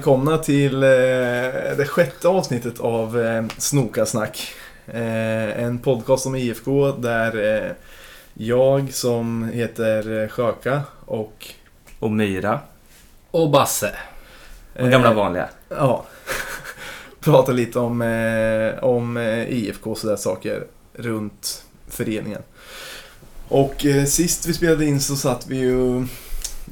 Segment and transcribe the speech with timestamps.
[0.00, 0.88] välkomna till eh,
[1.76, 4.52] det sjätte avsnittet av eh, Snokasnack.
[4.86, 7.72] Eh, en podcast om IFK där eh,
[8.34, 11.46] jag som heter Sjöka och...
[11.98, 12.60] Och Myra.
[13.30, 13.92] Och Basse.
[14.74, 15.48] De gamla vanliga.
[15.68, 16.04] Ja.
[17.20, 20.64] pratar lite om, eh, om IFK och sådär saker
[20.94, 22.42] runt föreningen.
[23.48, 26.06] Och eh, sist vi spelade in så satt vi ju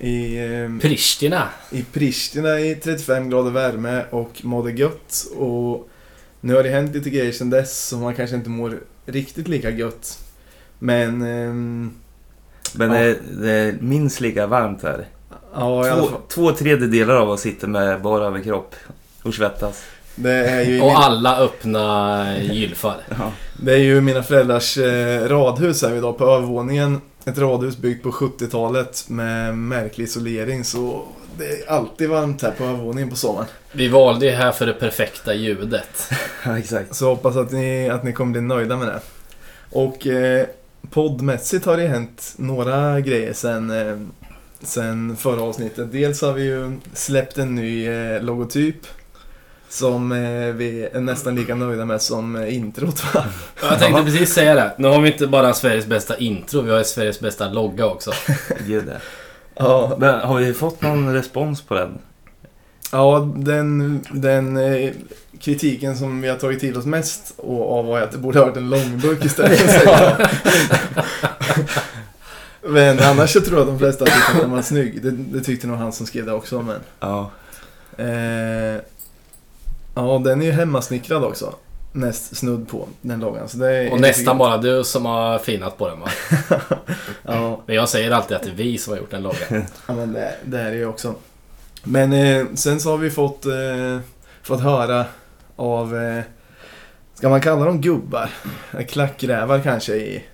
[0.01, 1.48] i, eh, Pristina.
[1.70, 5.27] i Pristina i 35 grader värme och mådde gött.
[5.37, 5.89] Och
[6.41, 9.70] nu har det hänt lite grejer sedan dess så man kanske inte mår riktigt lika
[9.70, 10.19] gött.
[10.78, 11.23] Men...
[11.23, 11.91] ehm,
[12.73, 12.98] Men Ja.
[13.03, 15.06] det, det är minst lika varmt här.
[15.55, 16.20] ja, i alla Två, fall.
[16.28, 18.75] två tredjedelar av oss sitter med bara överkropp
[19.23, 19.83] och svettas.
[20.14, 22.97] Det är ju, i Och min, alla öppna gylfar.
[23.11, 23.33] Ja.
[23.56, 27.01] det är ju mina föräldrars eh, radhus här idag på övervåningen.
[27.29, 31.05] Ett radhus byggt på 70-talet med märklig isolering så
[31.39, 33.47] det är alltid varmt här på övervåningen på sommaren.
[33.73, 36.11] Vi valde ju här för det perfekta ljudet.
[36.45, 36.95] ja, exakt.
[36.95, 39.01] Så hoppas att ni, att ni kommer bli nöjda med det.
[39.70, 40.47] Och eh,
[40.91, 43.97] poddmässigt har det hänt några grejer sen, eh,
[44.61, 45.92] sen förra avsnittet.
[45.92, 48.87] Dels har vi ju släppt en ny eh, logotyp.
[49.70, 50.19] Som eh,
[50.55, 53.24] vi är nästan lika nöjda med som eh, introt va?
[53.62, 54.72] Jag tänkte precis säga det.
[54.78, 58.12] Nu har vi inte bara Sveriges bästa intro, vi har Sveriges bästa logga också.
[58.66, 59.00] Gud det.
[59.55, 61.98] Ja, Men har vi fått någon respons på den?
[62.92, 64.91] ja den, den eh,
[65.41, 68.46] kritiken som vi har tagit till oss mest och av var att det borde ha
[68.46, 69.61] varit en långburk istället.
[72.62, 75.02] Men annars så tror jag att de flesta tyckte att den var snygg.
[75.02, 76.62] Det, det tyckte nog han som skrev det också.
[76.62, 77.30] Men, Ja.
[77.98, 78.80] eh,
[80.07, 81.55] ja, den är ju hemmasnickrad också.
[81.92, 83.48] Näst snudd på den loggan.
[83.48, 86.09] Så det är Och nästan bara du som har finat på den va?
[87.23, 89.64] Ja, Men jag säger alltid att det är vi som har gjort den loggan.
[89.87, 91.14] ja men det, det är det ju också.
[91.83, 93.98] Men eh, sen så har vi fått, eh,
[94.42, 95.05] fått höra
[95.57, 96.23] av, eh,
[97.14, 98.31] ska man kalla dem gubbar?
[98.89, 100.25] Klackrävar kanske i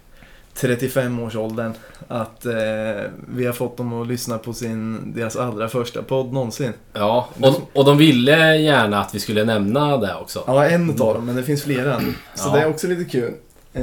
[0.55, 1.73] 35-årsåldern.
[2.09, 2.53] Att eh,
[3.35, 6.73] vi har fått dem att lyssna på sin, deras allra första podd någonsin.
[6.93, 10.43] Ja, och, och de ville gärna att vi skulle nämna det också.
[10.47, 12.01] Ja, en utav dem, men det finns flera.
[12.35, 12.53] Så Ja.
[12.55, 13.33] det är också lite kul.
[13.73, 13.83] Eh,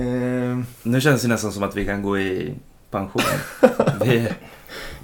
[0.83, 2.53] Nu känns det nästan som att vi kan gå i
[2.91, 3.21] pension.
[4.01, 4.27] vi,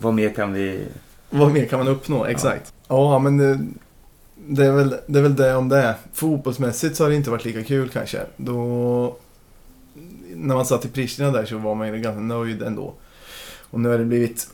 [0.01, 0.85] vad mer kan vi...
[1.29, 2.25] vad mer kan man uppnå?
[2.25, 2.73] Exakt.
[2.87, 3.59] Ja, men det,
[4.47, 5.95] det, är väl, det är väl det om det.
[6.13, 8.19] Fotbollsmässigt så har det inte varit lika kul kanske.
[8.37, 9.15] Då,
[10.35, 12.93] när man satt i Pristina där så var man ju ganska nöjd ändå.
[13.69, 14.47] Och nu har det blivit...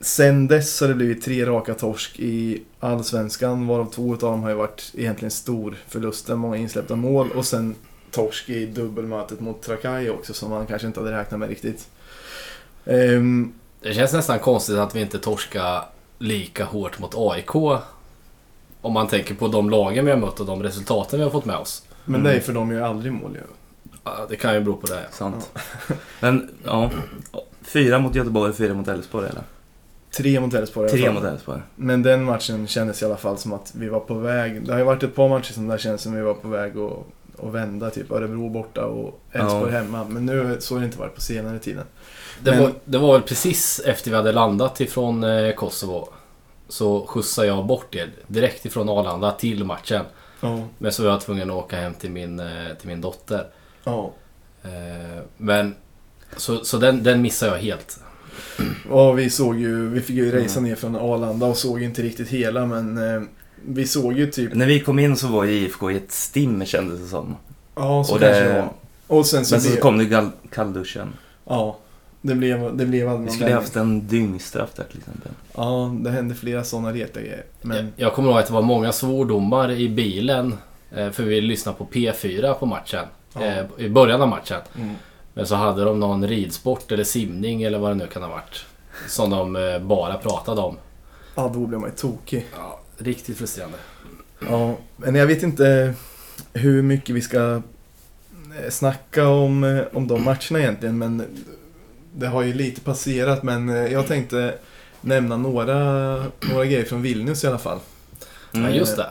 [0.00, 4.50] Sen dess har det blivit tre raka torsk i Allsvenskan, varav två av dem har
[4.50, 7.74] ju varit egentligen stor förluster, många insläppta mål och sen
[8.10, 11.88] torsk i dubbelmötet mot Trakai också som man kanske inte hade räknat med riktigt.
[12.84, 15.84] Ehm, Det känns nästan konstigt att vi inte torskar
[16.18, 17.54] lika hårt mot AIK.
[18.80, 21.44] Om man tänker på de lagen vi har mött och de resultaten vi har fått
[21.44, 21.82] med oss.
[22.04, 23.40] men det är för de gör ju aldrig mål ju.
[24.04, 25.06] Ja, Det kan ju bero på det.
[25.10, 25.50] Sant.
[26.20, 26.90] Men ja.
[27.68, 29.42] Fyra mot Göteborg, fyra mot Elfsborg eller?
[30.16, 31.60] Tre mot Elfsborg Tre mot Elfsborg.
[31.76, 34.66] Men den matchen kändes i alla fall som att vi var på väg.
[34.66, 36.72] Det har ju varit ett par matcher som där känns som vi var på väg
[36.78, 36.92] att,
[37.46, 37.90] att vända.
[37.90, 39.78] Typ Örebro borta och Elfsborg Ja.
[39.80, 40.04] hemma.
[40.04, 41.84] Men nu så har det inte varit på senare tiden.
[42.42, 46.08] Det, Men- var, det var väl precis efter vi hade landat ifrån eh, Kosovo.
[46.68, 50.04] Så skjutsade jag bort er direkt ifrån Arlanda till matchen.
[50.40, 50.60] Ja.
[50.78, 52.46] Men så var jag tvungen att åka hem till min, eh,
[52.80, 53.46] till min dotter.
[53.84, 54.10] Ja.
[54.62, 55.74] Eh, Men
[56.36, 58.00] så, så den, den missade jag helt.
[58.90, 60.70] Och vi såg ju, vi fick ju resa Mm.
[60.70, 63.22] ner från Arlanda och såg inte riktigt hela men eh,
[63.66, 64.54] vi såg ju typ...
[64.54, 67.36] När vi kom in så var ju IFK i ett stim kändes det som.
[67.74, 68.72] Ja, så och kanske det- var.
[69.18, 71.08] Och sen så, Men så blev, kom det kall, kallduschen.
[71.44, 71.78] Ja.
[72.22, 75.32] Det blev, det blev aldrig Vi skulle haft en dyngstraff där till exempel.
[75.56, 77.44] Ja, det hände flera sådana reta grejer.
[77.62, 80.54] Men Jag, jag kommer ihåg att det var många svordomar i bilen.
[80.96, 83.04] eh, För vi lyssnade på P4 på matchen.
[83.34, 83.42] Ja.
[83.44, 84.60] eh, I början av matchen.
[84.76, 84.94] mm.
[85.38, 88.64] Men så hade de någon ridsport eller simning eller vad det nu kan ha varit.
[89.08, 90.76] Som de eh, bara pratade om.
[91.34, 92.46] ja, då blev man ju tokig.
[92.56, 93.78] Ja, riktigt frustrerande.
[94.48, 95.94] Ja, men jag vet inte
[96.52, 97.62] hur mycket vi ska
[98.62, 100.98] eh, snacka om, eh, om de matcherna egentligen.
[100.98, 101.22] Men
[102.14, 103.42] det har ju lite passerat.
[103.42, 104.54] Men jag tänkte
[105.00, 105.74] nämna några,
[106.50, 107.78] några grejer från Vilnius i alla fall.
[108.52, 109.06] Ja, just det.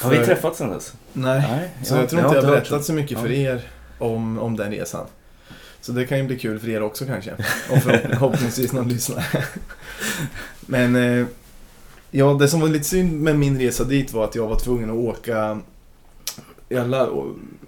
[0.00, 0.94] Har vi träffats sen dess?
[1.12, 1.70] Nej, Nej.
[1.84, 3.62] så jag tror inte jag har berättat så mycket för er
[3.98, 5.06] om, om den resan.
[5.80, 7.32] Så det kan ju bli kul för er också kanske.
[7.70, 9.24] Och förhopp- förhoppningsvis någon lyssnare.
[10.60, 11.26] Men eh,
[12.10, 14.90] ja, det som var lite synd med min resa dit var att jag var tvungen
[14.90, 15.60] att åka
[16.68, 17.08] jag, la,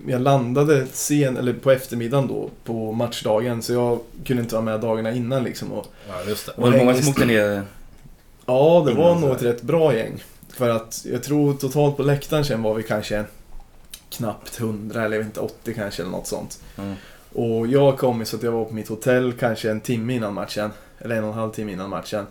[0.06, 3.62] jag landade sen, eller på eftermiddagen då, på matchdagen.
[3.62, 5.72] Så jag kunde inte vara med dagarna innan liksom.
[5.72, 6.52] Och, Ja, just det.
[6.56, 7.62] Var det många som åkte ner?
[8.46, 10.24] ja, det var nog ett rätt bra gäng.
[10.48, 13.24] För att jag tror totalt på läktaren sen var vi kanske
[14.10, 16.60] knappt 100 eller jag vet inte 80 kanske eller något sånt.
[16.78, 16.94] Mm.
[17.34, 20.70] Och jag kom så att jag var på mitt hotell kanske en timme innan matchen.
[20.98, 22.26] Eller en och en halv timme innan matchen.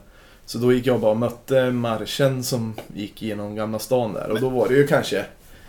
[0.45, 4.29] Så då gick jag bara och mötte marschen som gick genom Gamla stan där.
[4.29, 5.25] Och då var det ju kanske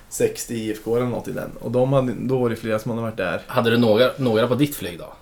[0.09, 1.51] 60 IFK eller något i den.
[1.61, 3.43] Och de hade, då var det flera som hade varit där.
[3.47, 5.13] Hade du några, några på ditt flyg då?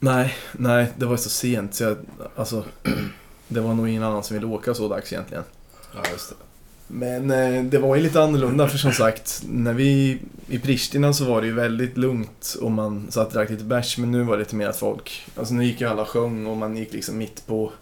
[0.00, 1.96] Nej, nej, det var så sent så jag,
[2.36, 2.64] alltså,
[3.48, 5.44] det var nog ingen annan som ville åka så dags egentligen.
[5.94, 6.47] Ja, just det.
[6.88, 10.18] Men eh, det var ju lite annorlunda för som sagt, när vi
[10.48, 13.98] i Pristina så var det ju väldigt lugnt och man satt och drack lite bärs.
[13.98, 16.56] Men nu var det lite mer att folk, alltså nu gick ju alla sjöng och
[16.56, 17.72] man gick liksom mitt på,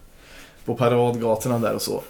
[0.65, 2.03] på paradgatorna där och så.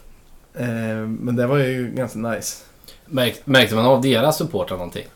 [0.54, 2.64] Eh, men det var ju ganska nice.
[3.06, 5.06] Märk, märkte man av deras supportrar någonting?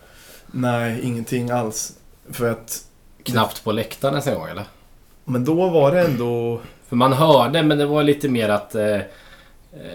[0.46, 1.92] Nej, ingenting alls.
[2.30, 2.84] För att,
[3.22, 4.64] Knappt på läktaren ens en gång eller?
[5.24, 8.74] men då var det ändå, För man hörde, men det var lite mer att...
[8.74, 8.98] Eh,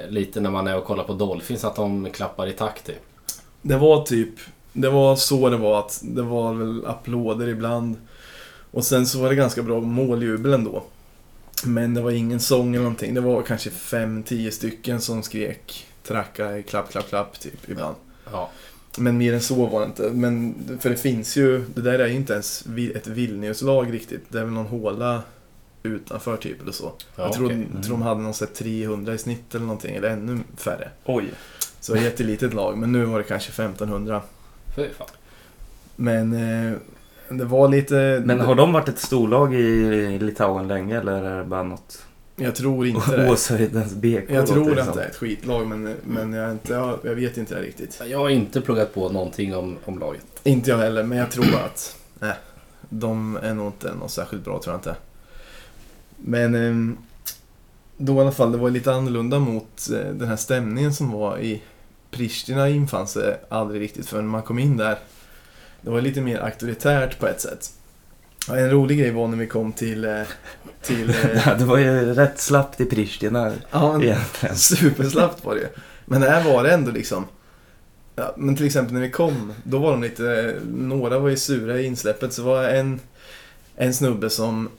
[0.09, 2.89] lite när man är och kollar på Dolphins, att de klappar i takt
[3.67, 4.29] det var typ,
[4.73, 7.95] det var så det var att det var väl applåder ibland.
[8.71, 10.83] Och sen så var det ganska bra måljubel ändå.
[11.65, 13.13] Men det var ingen sång eller någonting.
[13.13, 17.95] Det var kanske fem, tio stycken som skrek tracka, klapp, klapp, klapp typ ibland.
[18.31, 18.49] Ja.
[18.97, 20.09] Men mer än så var det inte.
[20.13, 24.25] Men, för det finns ju, det där är ju inte ens ett Vilniuslag riktigt.
[24.29, 25.21] Det är väl någon håla
[25.85, 26.91] utanför typ eller så.
[27.15, 27.67] Ja, jag tror, okej.
[27.83, 30.89] tror de hade någon så här 300 i snitt eller någonting, eller ännu färre.
[31.05, 31.25] Oj.
[31.79, 34.21] Så ett jättelitet lag, men nu var det kanske 1500.
[34.75, 35.07] Fy fan.
[35.95, 36.77] Men eh,
[37.29, 38.21] det var lite...
[38.25, 42.05] Men har de varit ett storlag i Litauen länge eller är det bara något
[42.35, 43.31] Jag tror inte det.
[43.31, 44.23] Åshöjdens BK?
[44.29, 44.97] Jag tror låter det att som.
[44.97, 48.01] det är ett skitlag, men, men jag, inte, jag, jag vet inte det riktigt.
[48.07, 50.25] Jag har inte pluggat på någonting om, om laget.
[50.43, 51.95] Inte jag heller, men jag tror att...
[52.19, 52.35] Nej,
[52.89, 54.95] de är nog inte något särskilt bra, tror jag inte.
[56.17, 56.97] Men ehm,
[57.97, 61.37] då i alla fall, det var lite annorlunda mot eh, den här stämningen som var
[61.39, 61.61] i
[62.11, 64.97] Pristina infann sig aldrig riktigt förrän man kom in där.
[65.81, 67.71] Det var lite mer auktoritärt på ett sätt.
[68.47, 70.05] Ja, En rolig grej var när vi kom till...
[70.05, 70.21] eh,
[70.81, 71.15] till eh,
[71.45, 74.55] Ja, det var ju rätt slappt i Pristina ja, en- egentligen.
[74.55, 75.67] Superslappt var det ju.
[76.05, 77.25] Men här var det ändå liksom...
[78.15, 80.55] Ja, men till exempel när vi kom, då var de lite...
[80.73, 82.99] Några var ju sura i insläppet, så var en,
[83.75, 84.69] en snubbe som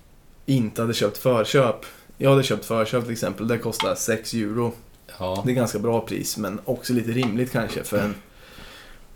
[0.46, 1.76] inte hade köpt förköp.
[2.18, 4.72] Jag hade köpt förköp till exempel, det kostade 6 euro.
[5.18, 5.42] Ja.
[5.46, 8.14] Det är ganska bra pris, men också lite rimligt kanske för en,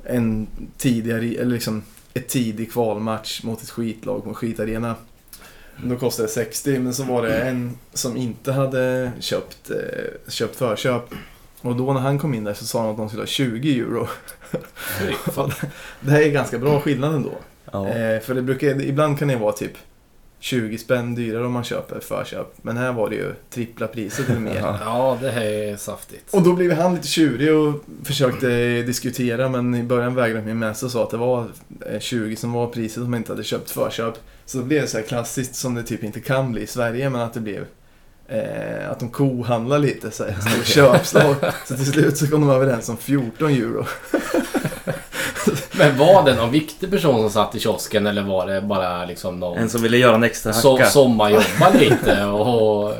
[0.05, 0.47] en
[0.79, 1.83] tidigare, eller liksom
[2.15, 4.95] ett tidig kvalmatch mot ett skitlag på en skitarena.
[5.85, 10.57] Då kostade det 60, men så var det en som inte hade köpt, eh, köpt
[10.57, 11.15] förköp.
[11.61, 13.81] Och då när han kom in där så sa han att de skulle ha 20
[13.81, 14.09] euro.
[16.01, 17.33] Det här är ganska bra skillnad ändå.
[17.73, 17.89] Ja.
[17.89, 19.73] Eh, för det brukar, ibland kan det vara typ
[20.43, 22.53] 20 spänn dyrare om man köper förköp.
[22.63, 24.61] Men här var det ju trippla priset eller mer.
[24.81, 25.19] Ja.
[25.21, 26.35] Det här är saftigt.
[26.35, 30.77] Och då blev han lite tjurig och försökte diskutera men i början vägrade han med
[30.77, 31.47] sig och sa att det var
[31.87, 34.15] eh, 20 som var priset om man inte hade köpt förköp.
[34.45, 37.11] Så då blev det så här klassiskt som det typ inte kan bli i Sverige
[37.11, 37.65] men att det blev
[38.29, 41.37] eh, att de kohandlar lite så här, stor köpslag.
[41.67, 43.87] Så till slut så kom de överens om 14 euro.
[45.81, 49.41] Men var det någon viktig person som satt i kiosken eller var det bara liksom
[49.41, 50.91] någon En som ville göra en extra som hacka.
[50.91, 52.95] sommarjobba lite och...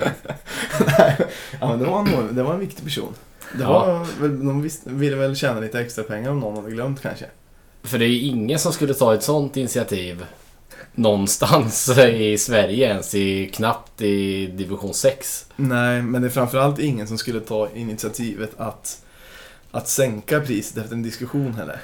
[1.61, 3.15] ja men det var, nog, det var en viktig person.
[3.53, 3.69] Det Ja.
[3.85, 7.25] var, väl- de visste, ville väl tjäna lite extra pengar om någon hade glömt kanske.
[7.83, 10.25] För det är ju ingen som skulle ta ett sånt initiativ
[10.95, 15.47] någonstans i Sverige ens, i, knappt i division 6.
[15.57, 19.03] Nej, men det är framförallt ingen som skulle ta initiativet att,
[19.71, 21.81] att sänka priset efter en diskussion heller.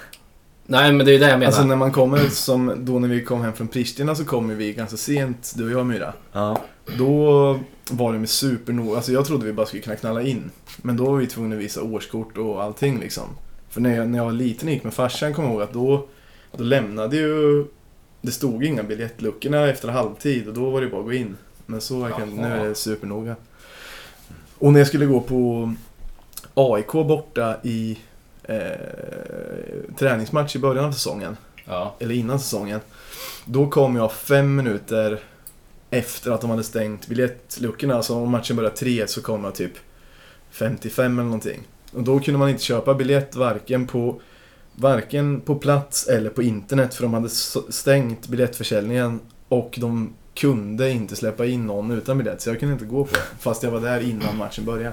[0.67, 1.47] Nej, men det är ju det jag menar.
[1.47, 4.73] Alltså när man kommer, som då när vi kom hem från Pristina så kommer vi
[4.73, 6.13] ganska sent, du och jag Myra.
[6.33, 6.61] Ja.
[6.99, 10.51] Då var det med supernoga, alltså jag trodde vi bara skulle kunna knalla in.
[10.77, 13.25] Men då var vi tvungna att visa årskort och allting liksom.
[13.69, 16.07] För när jag, när jag var liten gick med farsan kommer jag ihåg att då,
[16.57, 17.65] då lämnade ju,
[18.21, 21.37] det stod inga biljettluckorna efter halvtid och då var det bara att gå in.
[21.67, 23.37] Men så verkar nu är det supernoga.
[24.59, 25.75] Och när jag skulle gå på
[26.55, 27.99] AIK borta i
[28.47, 31.97] eh, träningsmatch i början av säsongen Ja.
[31.99, 32.81] eller innan säsongen.
[33.45, 35.21] Då kom jag fem minuter
[35.91, 37.95] efter att de hade stängt biljettluckorna.
[37.95, 39.73] Alltså om matchen började tre så kom jag typ
[40.51, 41.61] 55 eller någonting.
[41.93, 44.21] Och då kunde man inte köpa biljett varken på,
[44.75, 47.29] varken på plats eller på internet för de hade
[47.69, 52.85] stängt biljettförsäljningen och de kunde inte släppa in någon utan biljett så jag kunde inte
[52.85, 53.23] gå på det.
[53.41, 54.93] Fast jag var där innan matchen började.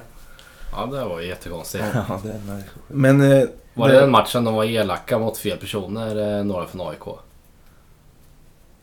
[0.75, 1.83] Ja, det var ju jättekonstigt.
[1.93, 2.63] Ja, det är.
[2.87, 3.31] Men...
[3.31, 7.17] Eh, Var det den matchen de var elaka mot fel personer, eh, några från AIK?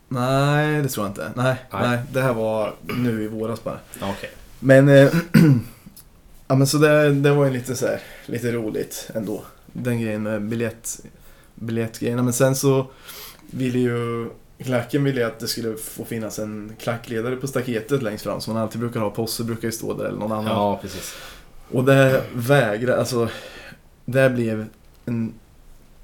[0.08, 1.32] Nej, det tror jag inte.
[1.36, 1.88] Nej, Nej.
[1.88, 1.98] nej.
[2.12, 3.78] det här var nu i våras bara.
[4.00, 4.30] Ja, Okej.
[4.60, 5.08] Men eh,
[6.48, 9.42] Ja men så det, det var ju lite så här, lite roligt ändå.
[9.66, 11.00] Den grejen med biljett,
[11.54, 12.22] biljettgrejerna.
[12.22, 12.86] Men sen så
[13.50, 14.30] ville ju
[14.64, 18.54] Klacken ville ju att det skulle få finnas en klackledare på staketet längst fram som
[18.54, 19.10] man alltid brukar ha.
[19.10, 20.46] Posse brukar ju stå där eller någon annan.
[20.46, 21.14] Ja, precis.
[21.72, 23.28] Och det vägrade, alltså
[24.04, 24.66] det blev
[25.04, 25.34] en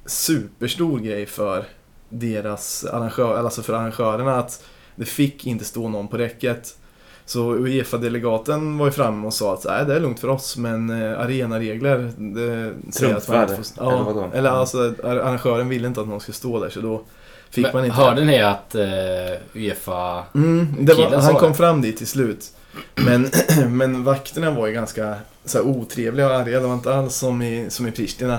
[0.06, 1.64] superstor grej för
[2.08, 4.64] deras arrangör, alltså för arrangörerna att
[4.96, 6.76] det fick inte stå någon på räcket.
[7.24, 10.90] Så Uefa-delegaten var ju framme och sa att Nej, det är lugnt för oss men
[10.90, 13.62] eh, arenaregler det säger att man inte får...
[13.62, 14.30] Trumfar, eller vadå?
[14.34, 17.02] eller alltså ar- arrangören ville inte att någon skulle stå där så då
[17.50, 17.96] fick Men man inte...
[17.96, 20.24] Hörde ni att uh, Uefa...
[20.34, 22.52] Mm, var, han kom fram dit till slut.
[22.94, 23.30] Men,
[23.76, 25.14] men vakterna var ju ganska
[25.44, 26.60] så här, otrevliga och arga.
[26.60, 28.38] Det var inte alls som i, som i Pristina.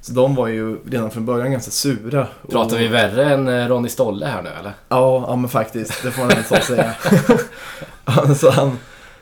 [0.00, 2.26] Så de var ju redan från början ganska sura.
[2.50, 4.72] Pratar och, vi värre än eh, Ronny Stolle här nu eller?
[4.88, 6.02] Ja, ja men faktiskt.
[6.02, 6.94] Det får man inte så säga.
[8.04, 8.78] alltså han...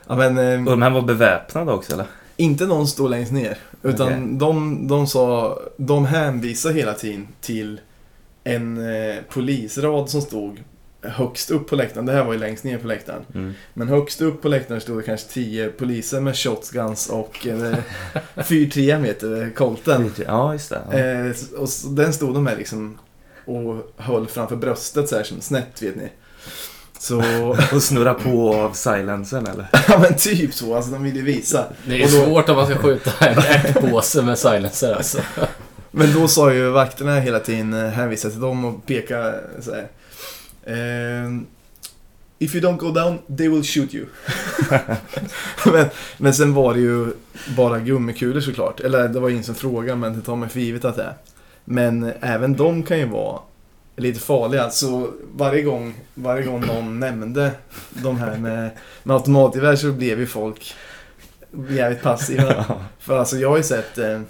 [0.06, 2.06] Ja, men, eh, Och de här var beväpnade också eller?
[2.36, 3.58] inte någon stod längst ner.
[3.82, 4.38] Utan Okej.
[4.38, 5.58] de, de sa...
[5.76, 7.80] De hänvisade hela tiden till
[8.44, 10.60] en eh, polisrad som stod
[11.02, 12.06] högst upp på läktaren.
[12.06, 13.22] Det här var ju längst ner på läktaren.
[13.34, 13.54] Mm.
[13.74, 17.76] Men högst upp på läktaren stod det kanske 10 poliser med shotguns och eh,
[18.36, 20.12] 4-3 meter Colten.
[20.26, 20.80] Ja, just det.
[20.92, 20.98] Ja.
[20.98, 22.98] Eh, och så, den stod de med liksom
[23.44, 26.08] och höll framför bröstet så här som snett vet ni.
[26.98, 27.18] Så,
[27.74, 29.66] Och snurra på av silencern eller?
[29.88, 31.64] ja men typ så, alltså de ville ju visa.
[31.86, 35.18] Det är Och då- svårt om man ska skjuta en ärtpåse med silencer alltså.
[35.90, 39.88] Men då sa ju vakterna hela tiden, eh, hänvisade till dem och pekade så här.
[40.66, 41.46] Ehm,
[42.42, 44.06] If you don't go down, they will shoot you.
[45.72, 45.86] men,
[46.18, 47.12] men sen var det ju
[47.56, 48.80] bara gummikulor såklart.
[48.80, 51.14] Eller det var ingen som frågade, men det tar mig för givet att det är.
[51.64, 53.40] Men även de kan ju vara
[53.96, 54.70] lite farliga.
[54.70, 57.50] Så varje gång, varje gång någon nämnde
[57.90, 58.70] de här med,
[59.02, 60.74] med automatgevär så blev ju folk
[61.70, 62.64] jävligt passiva.
[62.98, 64.20] För alltså jag har ju sett eh,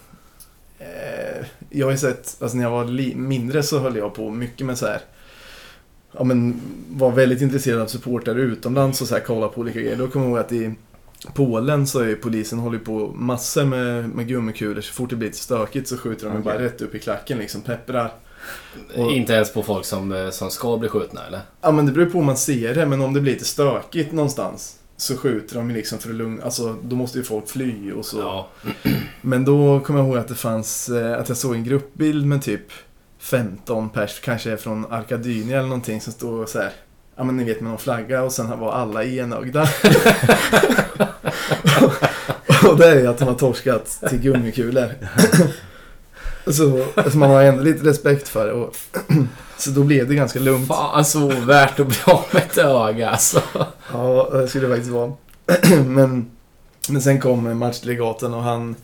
[0.79, 4.67] eh, Jag har ju sett, alltså när jag var mindre så höll jag på mycket
[4.67, 5.01] med så här
[6.19, 9.97] Ja men var väldigt intresserad av supportrar utomlands och så här kolla på olika grejer.
[9.97, 10.75] Då kommer jag ihåg att i
[11.35, 14.81] Polen så är polisen håller på massor med, med gummikulor.
[14.81, 16.42] Så fort det blir lite stökigt så skjuter de Okej.
[16.42, 18.12] bara rätt upp i klacken liksom, pepprar.
[18.97, 21.40] Och- Inte ens på folk som, eh, som ska bli skjutna eller?
[21.61, 24.12] Ja men det beror på om man ser det, men om det blir lite stökigt
[24.12, 28.04] någonstans så skjuter de liksom för att lugna, alltså då måste ju folk fly och
[28.04, 28.19] så.
[28.19, 28.49] Ja.
[29.21, 32.42] Men då kommer jag ihåg att det fanns, eh, att jag såg en gruppbild med
[32.42, 32.66] typ
[33.23, 36.73] 15 pers, kanske från Arkadynia eller någonting som stod så här.
[37.17, 39.69] Ja men ni vet med någon flagga och sen var alla enögda.
[42.69, 44.95] och det är ju att de har torskat till gummikulor.
[46.52, 48.52] så, så man har ändå lite respekt för det.
[48.52, 48.76] Och
[49.57, 50.69] så då blev det ganska lugnt.
[50.69, 53.43] Fan så värt att bli av med ett öga alltså.
[53.93, 55.12] Ja, det skulle det faktiskt vara.
[55.87, 56.31] men,
[56.88, 58.76] men sen kom matchdelegaten och han,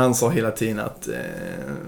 [0.00, 1.14] han sa hela tiden att eh,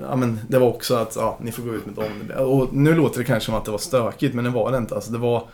[0.03, 2.47] ja, men det var också att ja, ni får gå ut med dem.
[2.47, 4.95] Och nu låter det kanske som att det var stökigt, men det var det inte.
[4.95, 5.45] Alltså, det var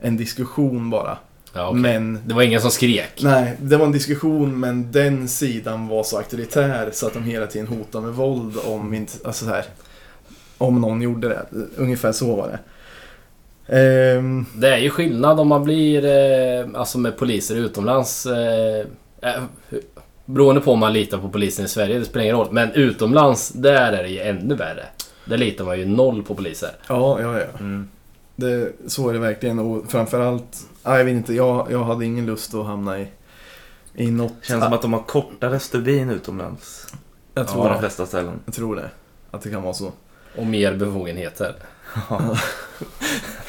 [0.00, 1.18] en diskussion bara.
[1.54, 1.80] Ja, okej.
[1.80, 3.20] Men Det var ingen som skrek.
[3.22, 7.46] nej, det var en diskussion, men den sidan var så auktoritär så att de hela
[7.46, 9.64] tiden hotade med våld om inte, alltså så här,
[10.58, 11.46] om någon gjorde det.
[11.76, 12.58] Ungefär så var det.
[13.78, 18.26] Ehm, Det är ju skillnad om man blir, eh, alltså med poliser utomlands.
[18.26, 18.86] Eh,
[19.22, 19.42] eh,
[20.32, 22.48] beroende på om man litar på polisen i Sverige, det spelar ingen roll.
[22.50, 24.84] Men utomlands, där är det ju ännu värre.
[25.24, 26.70] Där litar man ju noll på poliser.
[26.88, 27.46] ja, ja, ja.
[27.60, 27.88] Mm.
[28.36, 32.26] Det, så är det verkligen och framförallt, ja, jag vet inte, jag, jag hade ingen
[32.26, 33.08] lust att hamna i,
[33.94, 34.32] i något.
[34.42, 36.94] Känns som att de har kortare stubin utomlands.
[37.34, 38.40] jag, På tror de det, flesta ställen.
[38.44, 38.90] jag tror det.
[39.30, 39.92] Att det kan vara så.
[40.36, 41.54] Och mer befogenheter.
[42.10, 42.36] Ja.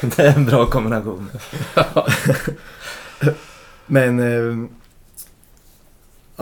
[0.00, 1.30] Det är en bra kombination.
[3.86, 4.68] Men, eh,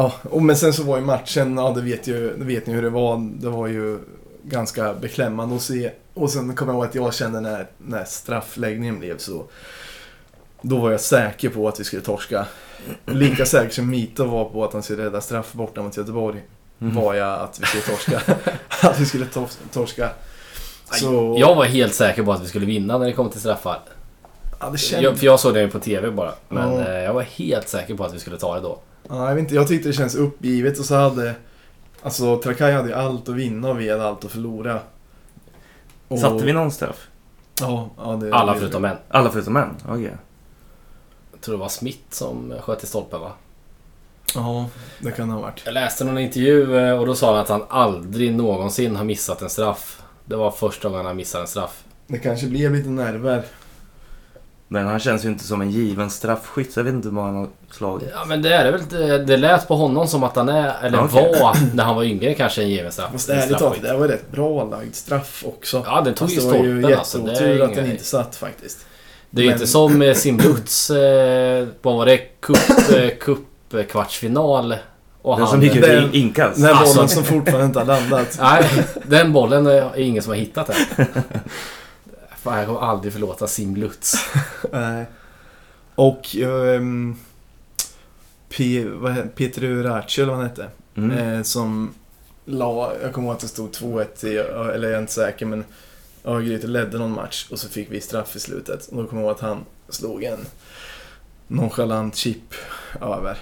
[0.02, 2.73] ja, och men sen så var ju matchen, ja det vet, ju, det vet ni
[2.75, 3.30] hur det var.
[3.40, 3.99] Det var ju
[4.42, 5.90] ganska beklämmande att se.
[6.14, 9.45] Och sen kommer jag ihåg att jag kände när, när straffläggningen blev så.
[10.62, 12.47] Då var jag säker på att vi skulle torska.
[13.07, 16.42] Lika säker som Mito var på att han skulle rädda straff borta mot Göteborg.
[16.80, 16.95] Mm.
[16.95, 18.21] var jag att vi skulle torska.
[18.88, 20.11] att vi skulle tor- torska.
[20.92, 23.80] Så, Jag var helt säker på att vi skulle vinna när det kom till straffar.
[24.61, 26.33] ja, det kändes, Jag, för jag såg det ju på TV bara.
[26.49, 26.80] Men Ja.
[26.88, 28.78] eh, jag var helt säker på att vi skulle ta det då.
[29.11, 31.35] Ja, jag, vet inte, jag tyckte det känns uppgivet och så hade...
[32.02, 34.81] Alltså Trakai hade ju allt att vinna och vi hade allt att förlora.
[36.09, 37.09] Och- Satte vi någon straff?
[37.61, 38.97] Ja, ja det, Alla det- förutom en.
[39.09, 39.69] Alla förutom en?
[39.88, 40.17] Okej.
[41.33, 43.33] Jag tror det var Smith som sköt i stolpen va?
[44.35, 44.67] Ja,
[44.99, 45.62] det kan det ha varit.
[45.64, 49.43] Jag läste någon intervju eh, och då sa han att han aldrig någonsin har missat
[49.43, 50.02] en straff.
[50.25, 51.85] Det var första gången han missade en straff.
[52.07, 53.43] Det kanske blev lite nerver.
[54.73, 56.77] Men han känns ju inte som en given straffskytt.
[56.77, 58.09] Jag vet inte hur många han har slagit.
[58.15, 58.81] Ja men det är det väl.
[58.91, 61.35] Det, det lät på honom som att han är, eller Okej.
[61.41, 63.09] var, när han var yngre kanske en given straff.
[63.12, 65.83] Fast ärligt talat, det var rätt bra lagd straff också.
[65.87, 67.19] Ja, den tog Fast ju det var ju stolpen alltså.
[67.19, 68.79] Jätteotur är, att den inte satt faktiskt.
[69.31, 72.19] det är ju men- inte som eh, Simbuts, eh, vad var det?
[72.41, 72.59] Cup,
[72.97, 73.39] eh, cup
[73.91, 74.75] kvartsfinal.
[75.23, 76.57] Och Den han, som gick ut den- i inkas.
[76.57, 78.39] Den Alltså- bollen som fortfarande inte har landat.
[78.43, 78.65] Nej,
[79.07, 81.07] den bollen är ingen som har hittat än.
[82.44, 84.14] Jag kommer aldrig förlåta Sim Lutz.
[84.73, 85.06] Nej.
[85.94, 87.16] Och ehm,
[88.49, 90.68] P, vad Peter Urace, eller vad han hette.
[90.94, 91.11] Mm.
[91.18, 91.94] Eh, som
[92.44, 95.64] la, jag kommer ihåg att det stod 2-1 i, eller jag är inte säker men
[96.25, 98.87] Örgryte ledde någon match och så fick vi straff i slutet.
[98.87, 100.38] Och då kommer jag ihåg att han slog en
[101.47, 102.54] nonchalant chip
[103.00, 103.38] över.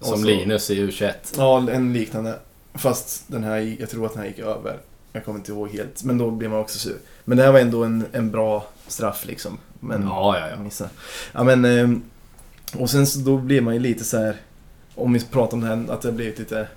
[0.00, 1.12] Som så- Linus i U21.
[1.36, 2.38] Ja, en liknande.
[2.74, 4.78] Fast den här, jag tror att den här gick över.
[5.16, 6.96] Jag kommer inte ihåg helt, men då blir man också sur.
[7.24, 9.58] Men det här var ändå en, en bra straff liksom.
[9.80, 10.56] Men, Ja, ja, ja.
[10.62, 10.88] Missa.
[11.32, 12.02] Ja men, ehm,
[12.78, 14.36] och sen så då blir man ju lite så här
[14.94, 16.68] om vi pratar om det här, att det har blivit lite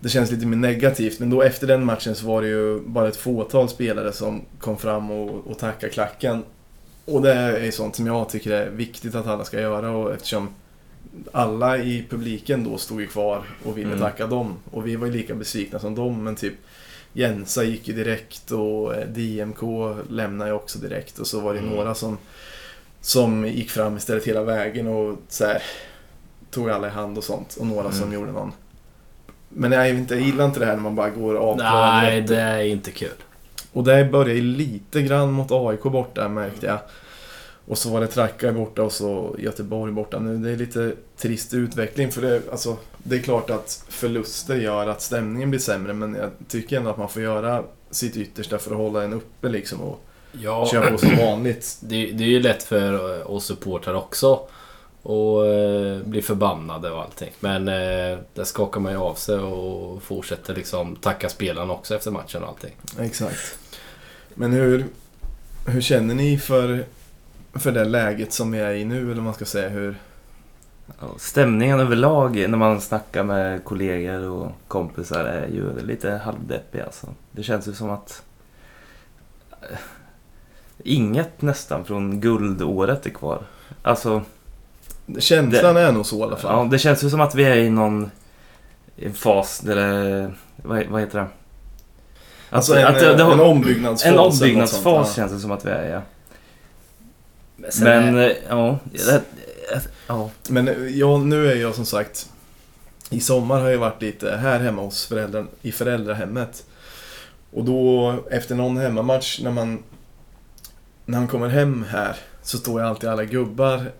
[0.00, 3.08] det känns lite mer negativt, men då efter den matchen så var det ju bara
[3.08, 6.44] ett fåtal spelare som kom fram och, och tackade klacken.
[7.04, 10.14] Och det är ju sånt som jag tycker är viktigt att alla ska göra och
[10.14, 10.48] eftersom
[11.32, 14.00] alla i publiken då stod ju kvar och ville Mm.
[14.00, 14.54] tacka dem.
[14.70, 16.54] Och vi var ju lika besvikna som dem, men typ
[17.16, 19.62] Jensa gick ju direkt och eh, DMK
[20.10, 21.70] lämnade ju också direkt och så var det Mm.
[21.70, 22.18] några som,
[23.00, 25.62] som gick fram istället hela vägen och så här,
[26.50, 28.14] tog alla i hand och sånt och några som Mm.
[28.14, 28.52] gjorde någon.
[29.48, 32.40] Men jag, inte, jag gillar inte det här när man bara går av Nej, det
[32.40, 33.08] är inte kul.
[33.72, 36.78] Och det började ju lite grann mot AIK borta märkte jag.
[37.66, 40.36] Och så var det Tracka borta och så Göteborg borta nu.
[40.36, 45.02] Det är lite trist utveckling för det, alltså, det är klart att förluster gör att
[45.02, 48.76] stämningen blir sämre men jag tycker ändå att man får göra sitt yttersta för att
[48.76, 50.00] hålla en uppe liksom och
[50.42, 51.76] Ja, köra på som vanligt.
[51.80, 54.40] det, det är ju lätt för eh, oss supportrar också.
[55.02, 57.30] Och eh, bli förbannade och allting.
[57.40, 62.10] Men eh, där skakar man ju av sig och fortsätter liksom tacka spelarna också efter
[62.10, 62.72] matchen och allting.
[63.00, 63.58] Exakt.
[64.34, 64.86] Men hur,
[65.66, 66.84] hur känner ni för,
[67.54, 69.68] för det läget som vi är i nu eller man ska säga?
[69.68, 69.96] Hur,
[71.18, 77.06] Stämningen överlag när man snackar med kollegor och kompisar är ju lite halvdeppig alltså.
[77.32, 78.22] Det känns ju som att
[79.50, 79.78] eh,
[80.84, 83.42] inget nästan från guldåret är kvar.
[83.82, 84.22] Alltså,
[85.18, 86.56] känslan är nog så i alla fall.
[86.64, 88.10] ja, det känns ju som att vi är i någon
[88.96, 91.26] en fas där det, vad, vad heter det?
[92.50, 94.06] Alltså en, att det- det har- en ombyggnadsfas.
[94.06, 95.14] en eller sånt, ombyggnadsfas ja.
[95.14, 96.02] känns det som att vi är ja.
[97.70, 99.22] Sen Men är- eh, ja, det,
[100.06, 100.30] ja.
[100.48, 102.28] Men eh, ja, nu är jag som sagt
[103.10, 106.64] I sommar har jag varit lite här hemma hos föräldrar, i föräldrahemmet.
[107.52, 109.82] Och då efter någon hemmamatch när man
[111.06, 113.92] När han kommer hem här så står ju alltid alla gubbar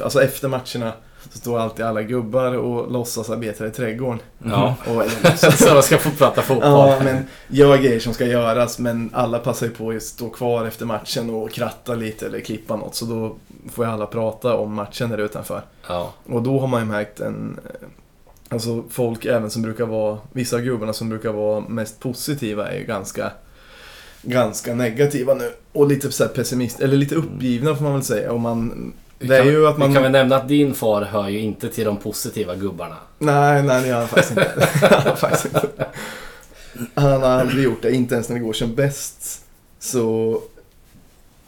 [0.00, 0.92] Alltså efter matcherna
[1.32, 4.18] så står alltid alla gubbar och låtsasarbetar i trädgården.
[4.44, 4.74] Ja.
[4.86, 5.02] Och,
[5.52, 6.68] Så de ska få prata fotboll.
[6.70, 10.64] Ja, men gör grejer som ska göras men alla passar ju på att stå kvar
[10.64, 12.94] efter matchen och kratta lite eller klippa något.
[12.94, 13.36] Så då
[13.72, 15.62] får ju alla prata om matchen där utanför.
[15.88, 16.12] Ja.
[16.26, 17.58] Och då har man ju märkt en...
[17.64, 17.88] eh,
[18.48, 20.18] Alltså folk även som brukar vara...
[20.32, 23.30] Vissa av gubbarna som brukar vara mest positiva är ju ganska...
[24.22, 25.52] Ganska negativa nu.
[25.72, 28.32] Och lite så pessimist, eller lite uppgivna får man väl säga.
[28.32, 28.92] Och man...
[29.18, 29.88] Vi Det är kan- ju att man...
[29.88, 32.96] Vi kan väl nämna att din far hör ju inte till de positiva gubbarna.
[33.18, 34.68] Nej, nej det gör han faktiskt inte.
[34.90, 35.86] Han har faktiskt inte.
[36.94, 39.42] Han har aldrig gjort det, inte ens när det går som bäst.
[39.78, 40.40] Så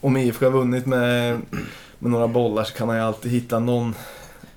[0.00, 1.40] om IFK har vunnit med,
[1.98, 3.94] med några bollar så kan han ju alltid hitta någon.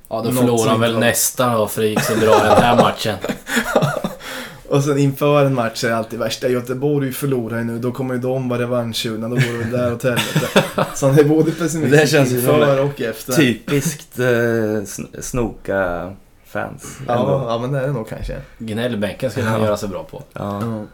[0.09, 3.15] Ja, då förlorar han väl nästan då för gick så bra den här matchen.
[4.71, 6.47] Och sen inför en match är det alltid värsta.
[6.49, 10.03] Göteborg förlorar ju nu, då kommer ju de vara revanschsugna, då går det där åt
[10.03, 10.63] helvete.
[10.95, 13.33] Så han är både Det pessimistisk känns ju som inför och efter.
[13.33, 16.97] Typiskt eh, sn- snoka-fans.
[17.07, 17.45] Ja, ändå.
[17.49, 18.37] ja, men det är det nog kanske.
[18.57, 19.65] Gnällbänken skulle han Ja.
[19.65, 20.23] göra sig bra på.
[20.33, 20.61] Ja.
[20.61, 20.85] Ja.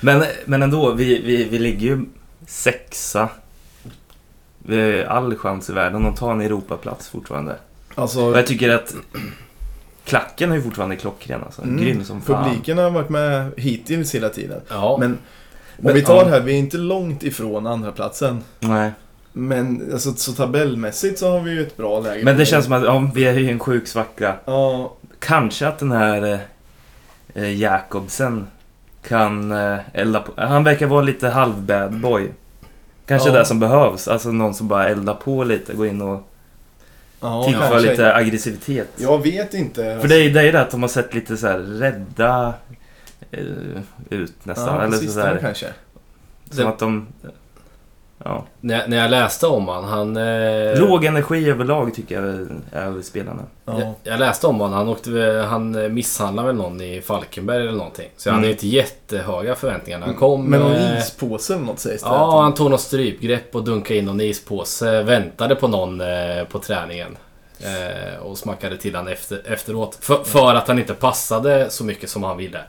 [0.00, 2.04] Men, men ändå, vi, vi, vi ligger ju
[2.46, 3.28] sexa.
[4.58, 7.56] Vi har all chans i världen att ta en Europaplats fortfarande.
[7.94, 8.94] Alltså, Och jag tycker att
[10.08, 11.62] klacken är ju fortfarande klockren alltså.
[11.62, 11.76] Mm.
[11.84, 12.44] Grym som fan.
[12.44, 14.60] publiken har varit med hittills hela tiden.
[14.68, 15.18] Ja, Men om
[15.76, 16.24] Men- vi tar ja.
[16.24, 18.44] det här, vi är inte långt ifrån andra platsen.
[18.60, 18.90] Nej.
[19.32, 22.24] Men alltså, så tabellmässigt så har vi ju ett bra läge.
[22.24, 24.34] Men det känns som att ja, vi är ju i en sjuk svacka.
[24.44, 26.38] Ja, Kanske att den här
[27.34, 28.46] eh, Jakobsen
[29.08, 30.32] kan eh, elda på.
[30.36, 32.28] Han verkar vara lite halv bad boy.
[33.06, 33.38] Kanske Ja.
[33.38, 34.08] det som behövs.
[34.08, 35.74] Alltså någon som bara eldar på lite.
[35.74, 36.28] Gå in och
[37.20, 37.90] ja tillför kanske.
[37.90, 38.88] lite aggressivitet.
[38.96, 39.98] Jag vet inte.
[40.00, 42.54] För det är, det är det att de har sett lite så här rädda
[43.30, 43.40] eh,
[44.10, 44.74] ut nästan.
[44.76, 45.66] ja, Eller så här, kanske.
[46.50, 47.06] som Det- att de...
[48.24, 48.44] Ja.
[48.60, 50.16] När, när jag läste om han, han...
[50.16, 52.24] Eh, Låg energi överlag tycker jag
[52.72, 53.42] är spelarna.
[53.64, 53.80] Ja.
[53.80, 58.08] jag, jag läste om han, han, åkte, han misshandlade väl någon i Falkenberg eller någonting.
[58.16, 58.42] Så jag Mm.
[58.42, 60.44] hade inte jättehöga förväntningar när han kom.
[60.44, 62.08] Men någon eh, ispåse eller något sägs det.
[62.08, 65.02] Ja, han tog något strypgrepp och dunkade in någon ispåse.
[65.02, 67.16] Väntade på någon eh, på träningen.
[67.60, 69.98] Eh, och smackade till han efter, efteråt.
[70.00, 72.60] För, för att han inte passade så mycket som han ville.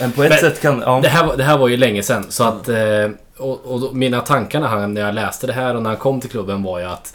[0.00, 0.80] Men på ett Men- sätt kan...
[0.86, 1.00] Ja.
[1.02, 2.26] Det här, var- det här var ju länge sedan.
[2.28, 2.68] Så att...
[2.68, 5.90] Eh, och, och då, mina tankar när, han, när jag läste det här och när
[5.90, 7.14] han kom till klubben var ju att...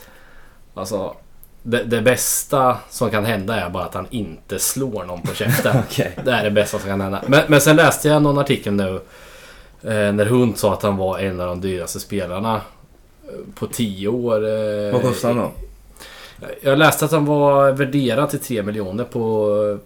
[0.73, 1.15] Alltså...
[1.63, 5.77] Det, det bästa som kan hända är bara att han inte slår någon på käften.
[5.87, 6.17] Okej.
[6.25, 7.21] Det är det bästa som kan hända.
[7.27, 8.95] Men, men sen läste jag någon artikel nu.
[9.83, 12.55] Eh, när Hund sa att han var en av de dyraste spelarna.
[12.55, 14.35] eh, På 10 år.
[14.47, 15.51] Eh, Vad kostar han då?
[16.61, 19.79] Jag läste att han var värderad till 3 miljoner på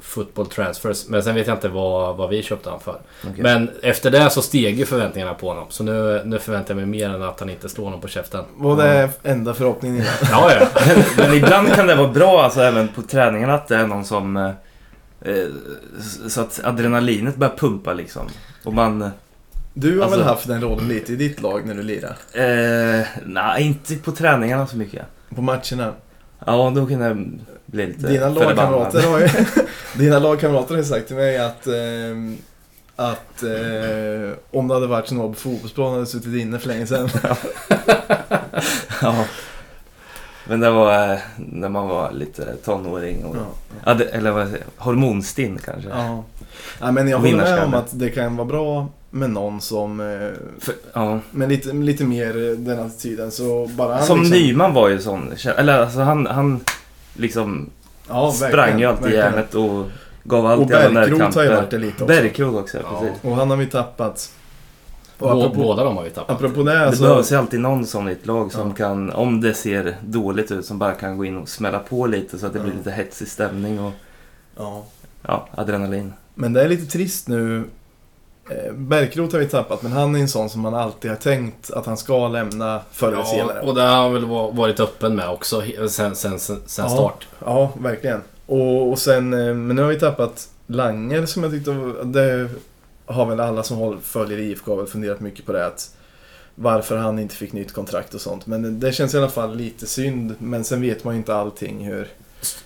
[0.00, 1.08] Football Transfers.
[1.08, 2.96] Men sen vet jag inte vad, vad vi köpte han för.
[3.22, 3.42] Okej.
[3.42, 5.64] Men efter det så steg ju förväntningarna på honom.
[5.68, 8.44] Så nu, nu förväntar jag mig mer än att han inte slår någon på käften.
[8.56, 10.08] Var det enda förhoppningen innan?
[10.30, 10.66] Ja, ja.
[11.18, 14.36] Men ibland kan det vara bra alltså även på träningen att det är någon som...
[14.36, 14.50] eh,
[15.26, 15.46] Eh,
[16.28, 18.22] så att adrenalinet börjar pumpa liksom.
[18.64, 19.10] Och man...
[19.74, 22.16] Du har Alltså- väl haft den rollen lite i ditt lag när du lirar?
[22.32, 25.02] Eh, nej, inte på träningarna så mycket.
[25.34, 25.92] På matcherna?
[26.46, 27.14] Ja, då kan det
[27.66, 28.56] bli lite Dina förbannad.
[28.56, 29.28] lagkamrater har ju...
[29.98, 31.66] Dina lagkamrater har ju sagt till mig att...
[31.66, 32.38] ehm,
[32.96, 37.08] att eh, om det hade varit var på fotbollsplanen hade suttit inne för länge sedan.
[39.02, 39.24] Ja.
[40.48, 43.36] Men det var eh, när man var lite tonåring och...
[43.84, 44.00] Ja.
[44.12, 44.58] Eller vad jag?
[44.76, 45.88] Hormonstinn kanske.
[45.88, 46.24] Ja.
[46.80, 50.00] ja men jag håller med om att det kan vara bra med någon som...
[50.00, 51.20] Eh, För, ja.
[51.30, 54.98] med lite, lite mer eh, den attityden så bara han Som liksom, Nyman var ju
[54.98, 55.32] sån.
[55.56, 56.60] Eller alltså han, han
[57.14, 57.70] liksom
[58.08, 59.86] ja, sprang ju alltid järnet och
[60.24, 61.56] gav allt Och i alla Bergkrot har ju närkamper.
[61.56, 62.06] varit det lite också.
[62.06, 63.00] Bergkrot också, Ja.
[63.00, 63.24] precis.
[63.24, 64.32] Och han har vi tappat.
[65.18, 66.36] Och apropå, Båda de har vi tappat.
[66.36, 67.02] apropå det Det så...
[67.02, 68.74] behövs ju alltid någon sån i ett lag som Ja.
[68.74, 72.38] kan, om det ser dåligt ut, som bara kan gå in och smälla på lite
[72.38, 73.92] så att det blir lite hetsig stämning och
[74.56, 74.84] Ja.
[75.22, 76.12] ja, adrenalin.
[76.34, 77.64] Men det är lite trist nu.
[78.50, 81.70] Eh, Bergkrot har vi tappat, men han är en sån som man alltid har tänkt
[81.70, 83.60] att han ska lämna förr eller Ja, senare.
[83.60, 86.88] och det har han väl va- varit öppen med också sen, sen, sen, sen Ja.
[86.90, 87.26] start.
[87.44, 88.22] Ja, verkligen.
[88.46, 91.70] Och, och sen, eh, men nu har vi tappat Langer som jag tyckte
[92.04, 92.48] det
[93.06, 95.90] har väl alla som följer IFK har väl funderat mycket på det att
[96.54, 98.46] varför han inte fick nytt kontrakt och sånt.
[98.46, 100.34] Men det känns i alla fall lite synd.
[100.38, 102.08] Men sen vet man ju inte allting hur...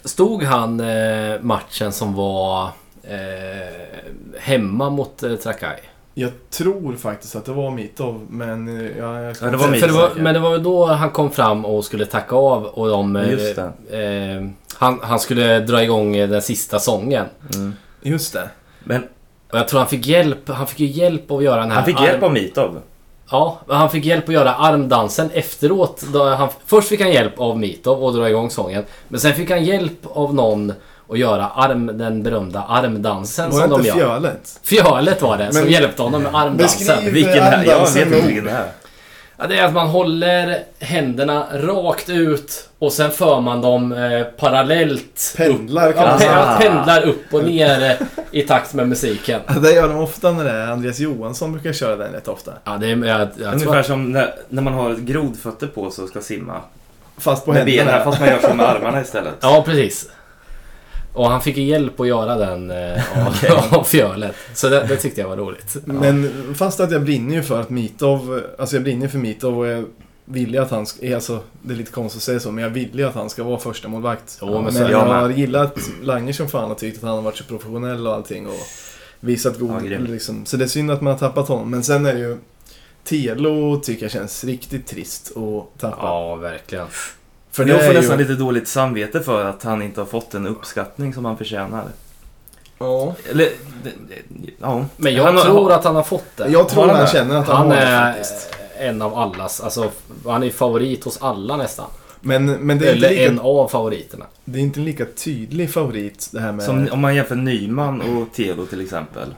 [0.04, 2.68] Stod han eh, matchen som var
[3.08, 5.76] eh, hemma mot eh, Trakai?
[6.14, 9.68] Jag tror faktiskt att det var Mitov, men eh, ja, jag ska Ja, det var
[9.68, 10.16] var, säkert.
[10.22, 13.16] men det var väl då han kom fram och skulle tacka av och de...
[13.16, 13.56] eh, Just
[13.90, 13.98] det.
[14.36, 17.26] Eh, han, han skulle dra igång eh, den sista sången.
[17.54, 17.74] Mm.
[18.02, 18.48] Just det.
[18.84, 19.02] Men
[19.52, 20.48] Och jag tror han fick hjälp.
[20.48, 21.76] Han fick ju hjälp att göra den här...
[21.76, 22.80] han fick arm- hjälp av Mitov.
[23.30, 26.04] Ja, han fick hjälp att göra armdansen efteråt.
[26.12, 28.84] Då han, först fick han hjälp av Mitov att dra igång sången.
[29.08, 30.72] Men sen fick han hjälp av någon
[31.10, 33.94] att göra arm, den berömda armdansen Var som de gör.
[33.94, 34.60] Fjölet?
[34.62, 36.86] Fjölet var det som Men- hjälpte honom med armdansen.
[36.96, 37.64] Beskriv- Vilken här?
[37.64, 38.66] Jag vet inte vilken det är.
[39.40, 44.22] Ja, det är att man håller händerna rakt ut och sen för man dem eh,
[44.22, 45.34] parallellt.
[45.36, 46.38] Pendlar kan Ja, säga.
[46.46, 46.58] Ah.
[46.60, 49.40] pendlar upp och ner eh, i takt med musiken.
[49.46, 52.52] Ja, Det gör de ofta när det är Andreas Johansson brukar köra den rätt ofta.
[52.64, 53.04] Ja, det är...
[53.04, 56.20] Jag, jag tror Ungefär att, som när, när man har grodfötter på sig och ska
[56.20, 56.54] simma.
[57.18, 58.04] Fast på Med benen, händerna.
[58.04, 59.34] fast man gör så med armarna istället.
[59.40, 60.08] ja, precis.
[61.18, 64.34] Och han fick ju hjälp att göra den eh, av, av fjölet.
[64.54, 65.76] Så det, det tyckte jag var roligt.
[65.86, 65.92] Ja.
[65.92, 69.66] Men fast att jag brinner ju för att Mitov, alltså jag brinner för Mitov och
[69.66, 69.84] jag
[70.24, 72.70] vill ju att han ska, alltså det är lite konstigt att säga så, men jag
[72.70, 74.38] vill ju att han ska vara första målvakt.
[74.40, 77.36] Jo, men men jag, har gillat Langer som fan och tyckt att han har varit
[77.36, 78.60] så professionell och allting och
[79.20, 80.46] visat god, Ja, liksom.
[80.46, 81.70] Så det är synd att man har tappat honom.
[81.70, 82.36] Men sen är det ju
[83.04, 85.96] Telo tycker jag känns riktigt trist att tappa.
[86.00, 86.86] Ja, verkligen.
[87.64, 88.24] För jag det får nästan ju...
[88.24, 91.84] lite dåligt samvete för att han inte har fått den uppskattning som han förtjänar.
[92.78, 93.14] Ja.
[93.30, 93.44] Eller,
[93.84, 93.90] det-
[94.28, 94.84] det- ja.
[94.96, 96.48] Men jag Han har- tror att han har fått det.
[96.48, 97.12] Jag tror Har han han det?
[97.12, 98.54] känner att han, Han har det är faktiskt.
[98.78, 99.90] en av allas, alltså
[100.26, 101.86] han är favorit hos alla nästan.
[102.20, 104.24] Men, men det, är inte Eller lika, en av favoriterna.
[104.44, 106.64] det är inte en lika tydlig favorit det här med...
[106.64, 109.34] Som om man jämför Nyman och Telo till exempel.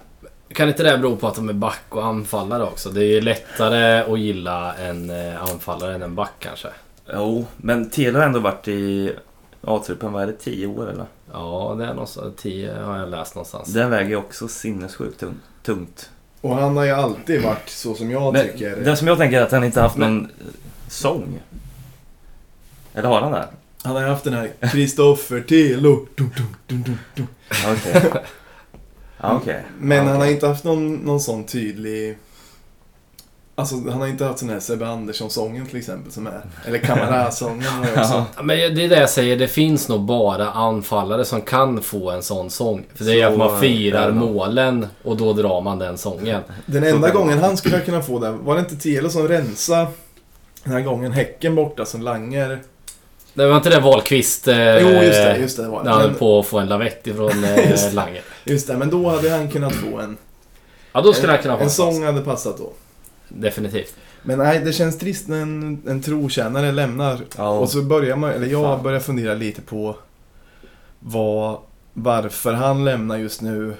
[0.54, 2.88] Kan inte det bero på att de är back och anfallare också?
[2.90, 6.68] Det är ju lättare att gilla en eh, anfallare än en back kanske.
[7.14, 9.12] Jo, men Telo har ändå varit i
[9.62, 11.06] A-truppen, vad är det, 10 år eller?
[11.32, 13.68] Ja, det är någonstans, 10 har jag läst någonstans.
[13.72, 16.10] Den väger också sinnessjukt tung- tungt.
[16.40, 18.76] Och han har ju alltid varit så som jag Men tycker.
[18.76, 20.28] det som jag tänker är att han inte haft någon
[20.88, 21.40] sång.
[22.94, 23.48] Eller har han det?
[23.82, 26.06] Han har ju haft den här Kristoffer Telo.
[27.72, 28.02] Okej.
[29.22, 29.62] Ja, okej.
[29.78, 32.18] Men Ja, han har inte haft någon, någon sån tydlig...
[33.54, 36.40] Alltså han har inte haft sån här Sebbe Andersson-sången till exempel som är.
[36.66, 38.12] Eller ju också.
[38.14, 38.26] Ja.
[38.36, 42.10] Ja, Men det är det jag säger, det finns nog bara anfallare som kan få
[42.10, 42.84] en sån sång.
[42.94, 44.30] För det är Så att man firar det nog.
[44.34, 46.40] målen och då drar man den sången.
[46.66, 49.86] Den enda gången han skulle kunna få det, var det inte Telo som rensade
[50.64, 52.58] den här gången Häcken borta som Langer...
[53.34, 54.48] Det var inte det Wahlqvist...
[54.48, 56.18] Eh, Jo, just det, just det var När han höll det.
[56.18, 57.94] på att få en lavett ifrån eh, Just det.
[57.96, 58.20] Lange.
[58.44, 60.16] Just det, men då hade han kunnat få en...
[60.92, 62.72] Ja, då skulle han kunna få En en sång hade passat då.
[63.34, 63.94] Definitivt.
[64.22, 67.20] Men nej, det känns trist när en, en trotjänare lämnar.
[67.36, 67.48] Ja.
[67.50, 68.82] Och så börjar man, eller jag Fan.
[68.82, 69.96] börjar fundera lite på
[71.00, 71.58] vad,
[71.92, 73.74] varför han lämnar just nu.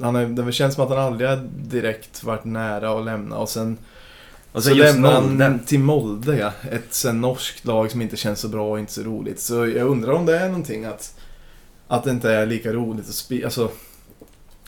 [0.00, 3.48] Han är, det känns som att han aldrig har direkt varit nära att lämna och
[3.48, 3.78] sen
[4.52, 6.52] Och så, så lämnar han till Molde, ja.
[6.70, 9.40] Ett sen norskt lag som inte känns så bra och inte så roligt.
[9.40, 11.14] Så jag undrar om det är någonting att,
[11.88, 13.44] att det inte är lika roligt att spela.
[13.44, 13.70] Alltså,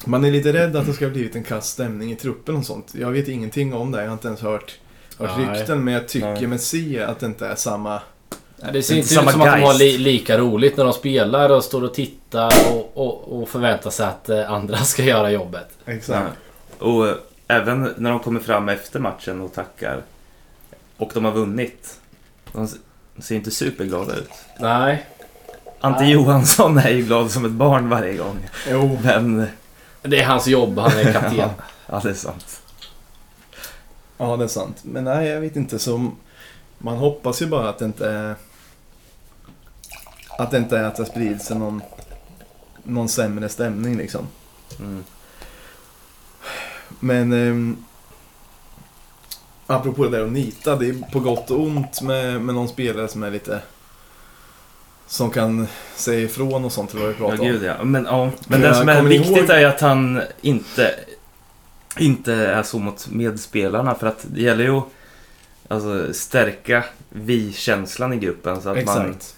[0.07, 2.67] man är lite rädd att det ska ha blivit en kass stämning i truppen och
[2.67, 2.95] sånt.
[2.95, 4.79] Jag vet ingenting om det, jag har inte ens hört,
[5.19, 5.59] hört Nej.
[5.59, 5.85] rykten.
[5.85, 6.47] Men jag tycker Nej.
[6.47, 8.01] med C att det inte är samma...
[8.61, 9.79] Ja, det ser Inte inte ut som att de har geist.
[9.81, 14.07] li, lika roligt när de spelar och står och tittar och, och, och förväntar sig
[14.07, 15.69] att eh, andra ska göra jobbet.
[15.87, 16.33] Exakt.
[16.79, 16.87] Ja.
[16.87, 17.15] Och eh,
[17.49, 20.03] även när de kommer fram efter matchen och tackar
[20.97, 22.01] och de har vunnit.
[22.53, 22.69] De
[23.23, 24.31] ser inte superglada ut.
[24.61, 25.07] Nej.
[25.81, 26.13] Ante Nej.
[26.13, 28.39] Johansson är ju glad som ett barn varje gång.
[28.71, 29.47] Jo, Men,
[30.03, 31.51] Det är hans jobb, han är kapten.
[31.87, 32.63] ja det är sant.
[34.19, 34.77] ja det är sant.
[34.83, 35.79] Men nej, jag vet inte.
[35.79, 36.11] Så
[36.79, 38.35] man hoppas ju bara att det inte är...
[40.39, 41.83] Att det inte är att det sprids någon,
[42.83, 44.27] någon sämre stämning liksom.
[44.79, 45.05] Mm.
[47.01, 47.33] Men...
[47.33, 47.85] Um,
[49.67, 53.09] apropå det där att nita, det är på gott och ont med, med någon spelare
[53.09, 53.61] som är lite...
[55.13, 57.47] Som kan säga ifrån och sånt, det var vi Ja, pratade om.
[57.47, 57.85] gud ja.
[57.85, 58.31] Men, ja.
[58.47, 60.95] Men Ja, det som är viktigt ihåg- är att han inte,
[61.99, 63.95] inte är så mot medspelarna.
[63.95, 64.85] För att det gäller ju att
[65.69, 68.61] alltså, stärka vi-känslan i gruppen.
[68.63, 69.37] Så att man, Exakt.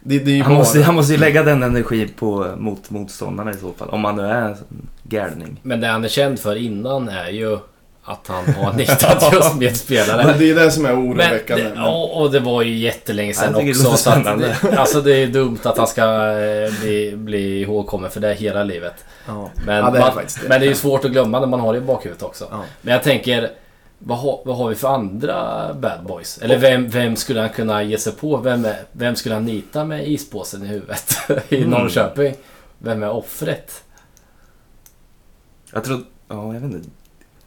[0.00, 0.58] Det, det är ju han, bara...
[0.58, 3.88] måste, han måste ju lägga den energi på, mot motståndarna i så fall.
[3.88, 4.56] Om han nu är en
[5.02, 5.60] galning.
[5.62, 7.58] Men det han är känd för innan är ju
[8.08, 10.26] att han har nitat just medspelare.
[10.26, 11.64] Men det är det som är Men, oroväckande.
[11.64, 13.82] det, och, och det var ju jättelänge sedan det också.
[13.82, 16.02] låter Så att, det, alltså det är dumt att han ska
[16.38, 18.94] eh, bli, bli ihågkommen för det hela livet.
[19.26, 19.50] ja.
[19.66, 20.48] Men, Ja, det är man, det.
[20.48, 22.48] men det är ju svårt att glömma när man har det i bakhuvudet också.
[22.50, 22.62] Ja.
[22.82, 23.50] Men jag tänker,
[23.98, 26.38] vad har, vad har vi för andra bad boys?
[26.42, 28.36] Eller vem, vem skulle han kunna ge sig på?
[28.36, 31.16] Vem, är, vem skulle han nita med ispåsen i huvudet
[31.48, 31.70] i Mm.
[31.70, 32.34] Norrköping?
[32.78, 33.82] Vem är offret?
[35.72, 36.00] Jag tror...
[36.28, 36.88] Ja, jag vet inte.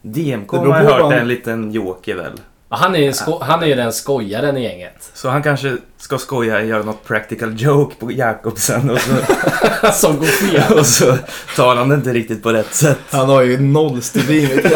[0.02, 2.32] DMK Det har på hört är en liten joker väl.
[2.70, 5.12] Han är ju sko- han är ju den skojaren i gänget.
[5.14, 9.12] Så han kanske ska skoja, göra något practical joke på Jakobsen och så,
[9.94, 10.80] Som går fel.
[10.80, 11.18] och så
[11.56, 13.00] tar han det inte riktigt på rätt sätt.
[13.10, 14.62] Han har ju noll stubin.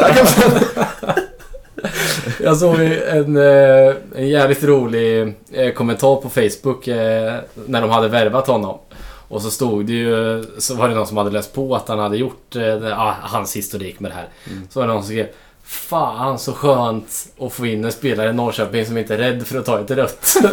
[2.40, 7.34] Jag såg en, eh, en jävligt rolig eh, kommentar på Facebook eh,
[7.66, 8.80] när de hade värvat honom.
[9.28, 12.00] Och så stod det ju, så var det någon som hade läst på att han
[12.00, 14.28] hade gjort eh, ah, hans historik med det här.
[14.48, 14.68] Mm.
[14.70, 15.28] Så var det någon som skrev
[15.68, 19.60] Fan så skönt att få in en spelare i Norrköping som inte är rädd för
[19.60, 20.36] att ta ett rött.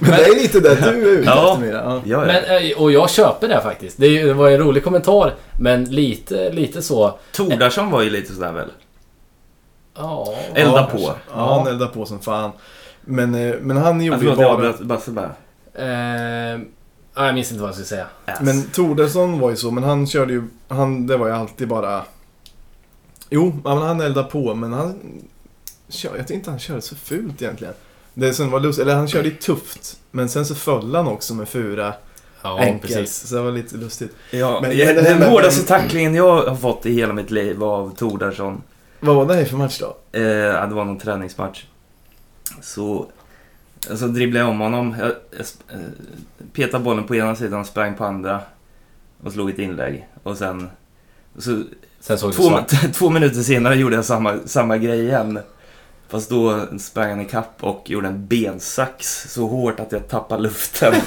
[0.00, 1.52] Men det är lite det du är ute Ja.
[1.52, 1.82] efter Mira.
[1.84, 2.02] Ja.
[2.04, 2.26] Ja, ja.
[2.26, 3.96] men, eh, och jag köper det faktiskt.
[3.98, 5.34] Det, var en rolig kommentar.
[5.58, 7.18] Men lite, lite så.
[7.32, 8.68] Tordarsson var ju lite sådär väl?
[9.96, 10.34] Ja.
[10.54, 11.12] Elda på.
[11.34, 12.50] Ja, han eldar på som fan.
[13.00, 14.68] Men, eh, men han gjorde ju förlåt, jag bara...
[14.68, 15.30] avbröt Basse bara.
[15.74, 16.60] Eh,
[17.18, 18.06] ja, jag minns inte vad jag skulle säga.
[18.24, 18.40] Ass.
[18.40, 20.42] Men Tordarsson var ju så, men han körde ju...
[20.68, 22.04] Han, det var ju alltid bara...
[23.30, 24.98] Jo, ja, men han eldade på, men han...
[25.88, 27.74] Kör, jag tyckte inte han körde så fult egentligen.
[28.14, 29.98] Det som var lustigt, eller han körde ju tufft.
[30.10, 31.94] Men sen så föll han också med fura
[32.42, 32.82] Ja, enkelt.
[32.94, 33.28] precis.
[33.28, 34.14] Så det var lite lustigt.
[34.30, 37.56] Ja, Men- jag- men den med- hårdaste tacklingen jag har fått i hela mitt liv
[37.56, 38.62] var av Tordarsson.
[39.00, 39.96] Vad var det här för match då?
[40.18, 40.22] Eh,
[40.68, 41.64] det var någon träningsmatch.
[42.62, 43.06] Så,
[43.80, 44.96] så dribblade jag om honom.
[44.98, 45.80] Jag, jag eh,
[46.52, 48.40] petade bollen på ena sidan, sprang på andra
[49.22, 50.08] och slog ett inlägg.
[50.22, 50.70] Och sen...
[51.38, 51.62] Så,
[52.00, 52.60] Sen såg två,
[52.92, 55.38] två minuter senare gjorde jag samma, samma grej igen.
[56.08, 60.94] Fast då sprang han ikapp och gjorde en bensax så hårt att jag tappade luften.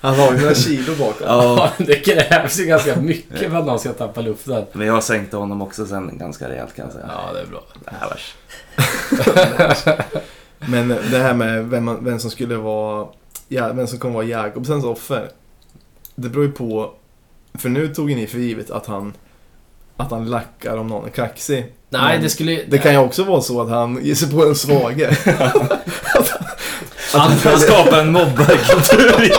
[0.00, 1.26] Han har ju några kilo bakom.
[1.26, 4.64] ja, det krävs ju ganska mycket för att någon ska tappa luften.
[4.72, 7.06] men jag sänkte honom också sen ganska rejält kan jag säga.
[7.08, 7.62] Ja, det är bra.
[7.84, 8.34] Det här vars.
[10.68, 13.06] Men det här med vem, man, vem som skulle vara...
[13.48, 15.28] Ja, vem som kommer vara Jakobsens offer.
[16.14, 16.90] Det beror ju på...
[17.54, 19.12] För nu tog ni för givet att han...
[19.96, 21.72] Att han lackar om någon är kaxig.
[21.90, 22.60] Nej, Men det skulle...
[22.68, 25.16] Det kan ju också vara så att han ger sig på en svagare.
[27.12, 29.32] Han kan skapa en mobbarkultur i,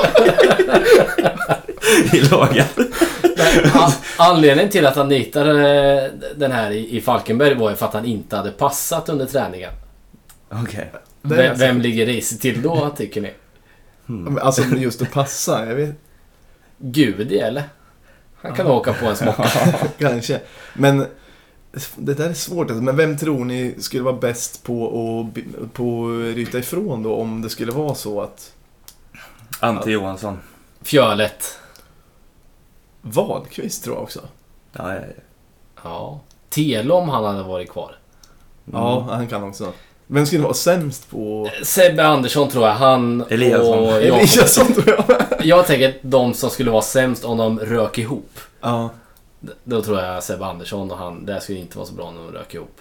[2.18, 2.78] i laget.
[3.74, 7.94] An- anledningen till att han nitade den här i, i Falkenberg var ju för att
[7.94, 9.72] han inte hade passat under träningen.
[10.52, 10.92] Okej.
[10.94, 13.34] Är Vem, vem ligger risigt till då, tycker ni?
[14.06, 14.38] Hmm.
[14.42, 15.96] Alltså just att passa, jag vet
[16.78, 17.64] Gudi, eller?
[18.42, 19.50] Han kan åka på en smocka.
[19.98, 20.42] kanske.
[20.74, 21.06] Men
[21.96, 22.84] det där är svårt alltså.
[22.84, 27.42] Men vem tror ni skulle vara bäst på att, på att ryta ifrån då om
[27.42, 28.54] det skulle vara så att
[29.60, 30.40] Ante Johansson.
[30.82, 31.60] Fjölet.
[33.02, 34.20] Wahlqvist tror jag också.
[34.72, 35.14] Ja, ja, ja.
[35.84, 36.20] Ja.
[36.50, 37.96] Tele om han hade varit kvar.
[38.72, 39.10] Ja, Mm.
[39.10, 39.74] han kan också.
[40.14, 41.50] Vem skulle vara sämst på...
[41.64, 42.74] Sebbe Andersson tror jag.
[42.74, 43.80] Han Eliasson.
[43.80, 44.20] och Jakob.
[44.20, 45.18] Eliasson tror jag.
[45.46, 48.40] Jag tänker de som skulle vara sämst om de rök ihop.
[48.62, 48.90] Ja.
[49.64, 52.32] Då tror jag Sebbe Andersson och han, det skulle inte vara så bra när de
[52.32, 52.78] rök ihop.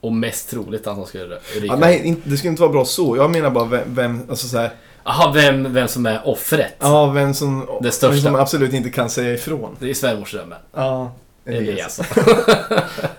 [0.00, 3.16] Och mest troligt att de skulle ryka ja nej, det skulle inte vara bra så.
[3.16, 4.70] Jag menar bara vem, vem alltså så här,
[5.04, 6.74] Jaha, vem, vem som är offret?
[6.78, 8.12] Ja, vem som, Det största.
[8.14, 9.76] vem som absolut inte kan säga ifrån.
[9.78, 10.58] Det är svärmorsdrömmen.
[10.74, 11.12] Ja.
[11.46, 12.06] Eliasson.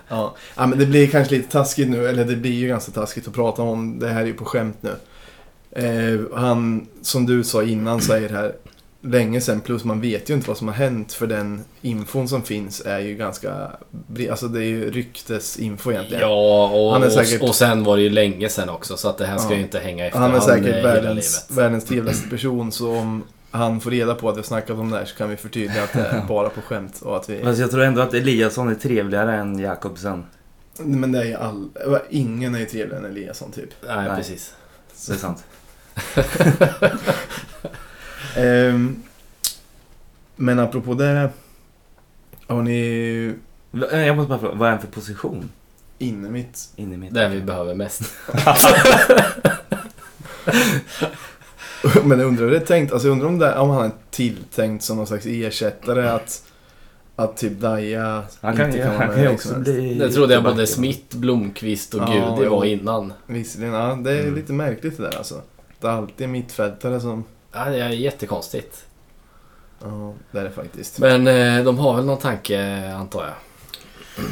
[0.09, 0.35] Ja.
[0.55, 3.33] ja, men det blir kanske lite taskigt nu, eller det blir ju ganska taskigt att
[3.33, 3.99] prata om.
[3.99, 4.91] Det här är ju på skämt nu.
[5.71, 8.53] Eh, han, som du sa innan, säger här
[9.01, 12.43] länge sedan, plus man vet ju inte vad som har hänt för den infon som
[12.43, 13.53] finns är ju ganska,
[14.31, 16.21] alltså det är ju ryktesinfo egentligen.
[16.21, 19.17] Ja, och, Han säkert- och, och sen var det ju länge sen också så att
[19.17, 19.55] det här ska Ja.
[19.57, 23.81] ju inte hänga efter Han är säkert hela världens, världens trevligaste person, så om han
[23.81, 25.93] får reda på att vi har snackat om det här så kan vi förtydliga att
[25.93, 27.43] det är bara på skämt och att vi...
[27.43, 30.25] Fast jag tror ändå att Eliasson är trevligare än Jakobsen.
[30.79, 31.69] Men det är ju all...
[32.09, 33.69] Ingen är ju trevligare än Eliasson typ.
[33.87, 34.17] Nej, Nej.
[34.17, 34.53] precis.
[35.07, 35.43] Det är sant.
[38.35, 39.03] Ehm,
[40.35, 41.29] men apropå det.
[42.47, 43.35] Har ni
[43.91, 45.49] Jag måste bara fråga, vad är han för position?
[45.99, 46.69] inne mitt?
[46.75, 47.13] Inne mitt?
[47.13, 48.01] Det vi behöver mest.
[52.03, 52.93] men jag undrar hur det är tänkt.
[52.93, 56.43] Alltså jag undrar om, det, om han är tilltänkt som någon slags ersättare att,
[57.15, 59.71] att typ Daja Han kan, inte kan vara med kan ju hur också som helst.
[59.71, 59.93] bli...
[59.93, 60.67] Det trodde jag både.
[60.67, 63.13] Smith, Blomqvist och Ja, Gudi var innan.
[63.25, 64.35] Visserligen, ja det är Mm.
[64.35, 65.41] lite märkligt det där alltså.
[65.81, 67.23] Det är alltid mittfältare som...
[67.53, 68.85] Ja, det är jättekonstigt.
[69.83, 70.99] Ja, det är det faktiskt.
[70.99, 73.33] Men eh, de har väl någon tanke, antar jag.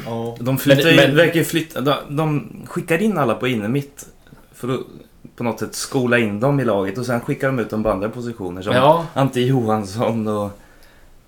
[0.05, 0.38] Ja.
[0.39, 4.05] De flyttar Men- ju, men- verkar flytta, de, de skickar in alla på inne mitt
[4.53, 4.79] för att
[5.36, 7.89] på något sätt skola in dem i laget och sen skickar de ut dem på
[7.89, 10.52] andra positioner som Ja, Ante Johansson och...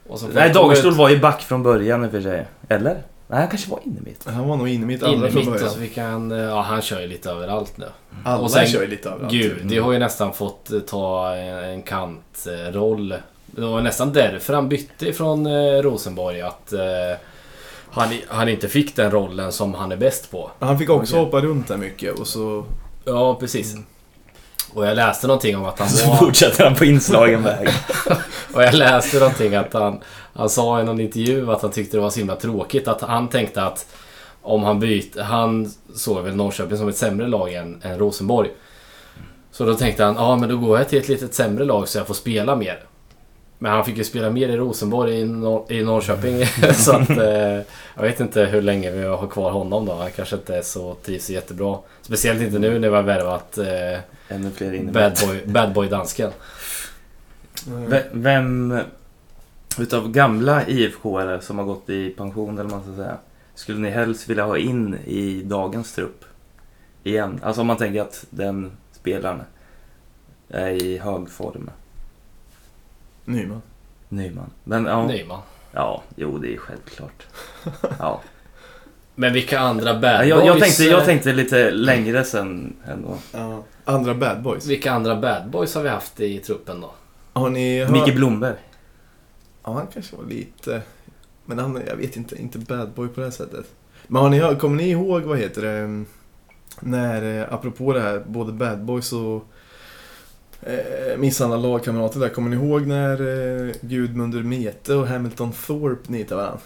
[0.07, 2.47] och Nej, ut var ju back från början i och för sig.
[2.69, 3.03] Eller?
[3.29, 4.25] Nej, han kanske var inne mitt.
[4.25, 5.69] Han var nog inne mitt in andra i från början.
[5.69, 6.31] så fick han...
[6.31, 7.85] eh, Ja, han kör ju lite överallt nu.
[8.23, 9.33] Alla och sen- kör ju lite överallt.
[9.33, 13.15] Gudi har ju nästan fått eh, ta en, en kantroll.
[13.45, 16.41] Det var nästan därför han bytte från eh, Rosenborg.
[16.41, 16.79] Att eh,
[17.89, 20.51] han, han inte fick den rollen som han är bäst på.
[20.59, 21.25] Han fick också Okej.
[21.25, 22.65] hoppa runt där mycket och så...
[23.05, 23.75] Ja, precis.
[24.77, 26.17] Och jag läste någonting om att han Så var...
[26.17, 27.69] fortsätter han på inslagen väg.
[28.53, 29.99] Och jag läste någonting att han...
[30.33, 32.87] Han sa i någon intervju att han tyckte det var så himla tråkigt.
[32.87, 33.85] Att han tänkte att
[34.41, 35.21] om han byter...
[35.21, 38.49] Han såg väl Norrköping som ett sämre lag än, än Rosenborg.
[39.51, 41.97] Så då tänkte han, ja men då går jag till ett litet sämre lag så
[41.97, 42.83] jag får spela mer.
[43.59, 46.45] Men han fick ju spela mer i Rosenborg i, Nor- i Norrköping.
[46.75, 47.09] så att...
[47.09, 47.61] Eh,
[47.95, 49.93] jag vet inte hur länge vi har kvar honom då.
[49.93, 51.77] Han kanske inte är så trivs så jättebra.
[52.01, 55.27] Speciellt inte nu när vi har värvat eh, Ännu fler bad, mitt.
[55.27, 56.31] boy, bad boy dansken.
[57.67, 58.79] V- Vem
[59.79, 63.17] utav gamla IFK-are som har gått i pension eller man ska säga
[63.55, 66.25] skulle ni helst vilja ha in i dagens trupp?
[67.03, 67.39] Igen.
[67.43, 69.41] Alltså om man tänker att den spelaren
[70.49, 71.69] är i hög form.
[73.27, 73.61] Nyman.
[74.09, 74.49] Nyman.
[74.63, 75.41] Men ja, Nyman.
[75.71, 77.27] ja, jo det är självklart.
[77.99, 78.21] Ja.
[79.15, 83.17] Men vilka andra bad jag, jag, boys, tänkte, jag tänkte lite längre sen ändå.
[83.33, 83.63] Ja.
[83.85, 84.67] Andra bad boys.
[84.67, 86.91] Vilka andra bad boys har vi haft i truppen då?
[87.33, 87.91] Har ni hört?
[87.91, 88.55] Micke Blomberg.
[89.63, 90.81] Ja, han kanske var lite...
[91.45, 93.65] Men han, jag vet inte, inte bad boy på det här sättet.
[94.07, 96.05] Men har ni hört, kommer ni ihåg, vad heter det,
[96.79, 99.47] när, eh, apropå det här, både bad boys och
[100.61, 103.11] eh, misshandla lagkamrater där, kommer ni ihåg när
[103.67, 106.59] eh, Gudmundur Mete och Hamilton Thorpe nitade varandra?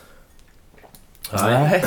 [1.34, 1.86] Nej.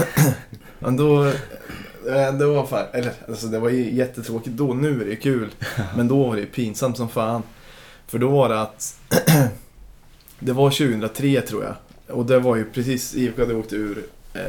[0.78, 1.24] Men då...
[1.26, 5.50] eh, Det var fan, eller alltså det var ju jättetråkigt då, nu är det kul.
[5.96, 7.42] Men då var det ju pinsamt som fan.
[8.06, 8.96] För då var det att...
[10.38, 11.74] det var 2003 tror jag.
[12.16, 14.42] Och det var ju precis, IFK hade åkt ur eh,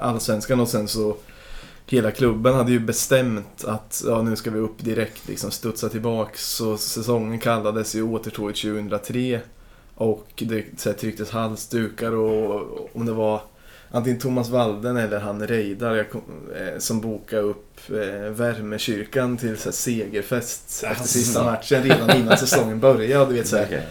[0.00, 1.16] Allsvenskan och sen så...
[1.90, 6.46] Hela klubben hade ju bestämt att ja, nu ska vi upp direkt, liksom studsa tillbaks.
[6.46, 9.40] Så säsongen kallades ju Återtåget 2003.
[9.94, 13.40] Och det så här, trycktes halsdukar och om det var
[13.90, 19.72] antingen Thomas Walden eller han Reidar eh, som bokade upp eh, Värmekyrkan till så här,
[19.72, 23.32] segerfest efter sista matchen redan innan säsongen började.
[23.32, 23.86] Du vet, så här.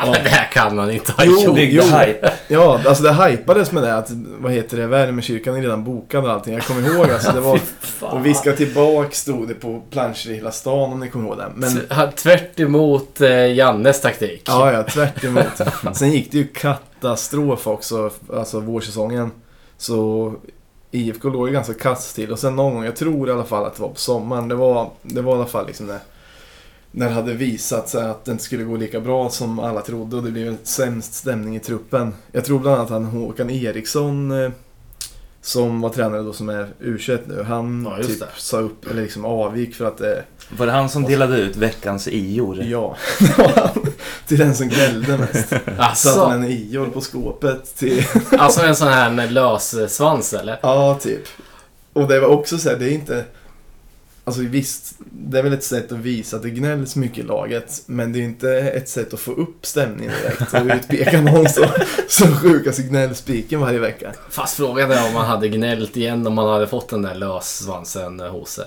[0.00, 1.58] Ja, men det här kan man inte ha Jo, gjort.
[1.58, 1.82] Jo.
[1.82, 2.32] hype.
[2.48, 6.30] Ja, alltså det hypades med det att, vad heter det, Värmekyrkan är redan bokad och
[6.30, 6.54] allting.
[6.54, 7.60] Jag kommer ihåg alltså, det var...
[8.00, 11.38] Och vi ska tillbaka stod det på planscher i hela stan om ni kommer ihåg
[11.38, 11.52] det.
[11.54, 14.42] Men, Tvärt emot eh, Jannes taktik.
[14.46, 15.60] ja, ja, tvärt emot.
[15.96, 19.30] Sen gick det ju katastrof också, alltså vårsäsongen.
[19.78, 20.32] Så
[20.90, 22.32] IFK låg ju ganska kass till.
[22.32, 24.54] Och sen någon gång, jag tror i alla fall att det var på sommaren, det
[24.54, 25.98] var, det var i alla fall liksom när,
[26.96, 30.16] när det hade visat sig att det inte skulle gå lika bra som alla trodde
[30.16, 32.14] och det blev en sämst stämning i truppen.
[32.32, 34.50] Jag tror bland annat att han Håkan Eriksson eh,
[35.42, 38.26] som var tränare då som är U21 nu, han Ja, typ det.
[38.36, 40.24] sa upp, eller liksom avgick för att det,
[40.58, 42.62] Var det han som delade ut veckans ior?
[42.62, 43.86] ja, det var han.
[44.26, 45.48] till den som gnällde mest.
[45.48, 48.04] Satte Alltså, han en ior på skåpet till
[48.38, 50.58] alltså en sån här lös eh, svans eller?
[50.62, 51.22] Ja, typ.
[51.92, 53.24] Och det var också så här, det är inte...
[54.28, 57.82] Alltså visst, det är väl ett sätt att visa att det gnälls mycket i laget.
[57.86, 61.66] Men det är inte ett sätt att få upp stämningen direkt och utpeka någon som,
[62.08, 64.12] som sjukaste gnällspiken varje vecka.
[64.30, 68.20] Fast frågan är om man hade gnällt igen om man hade fått den där lössvansen
[68.20, 68.64] eh, hos sig.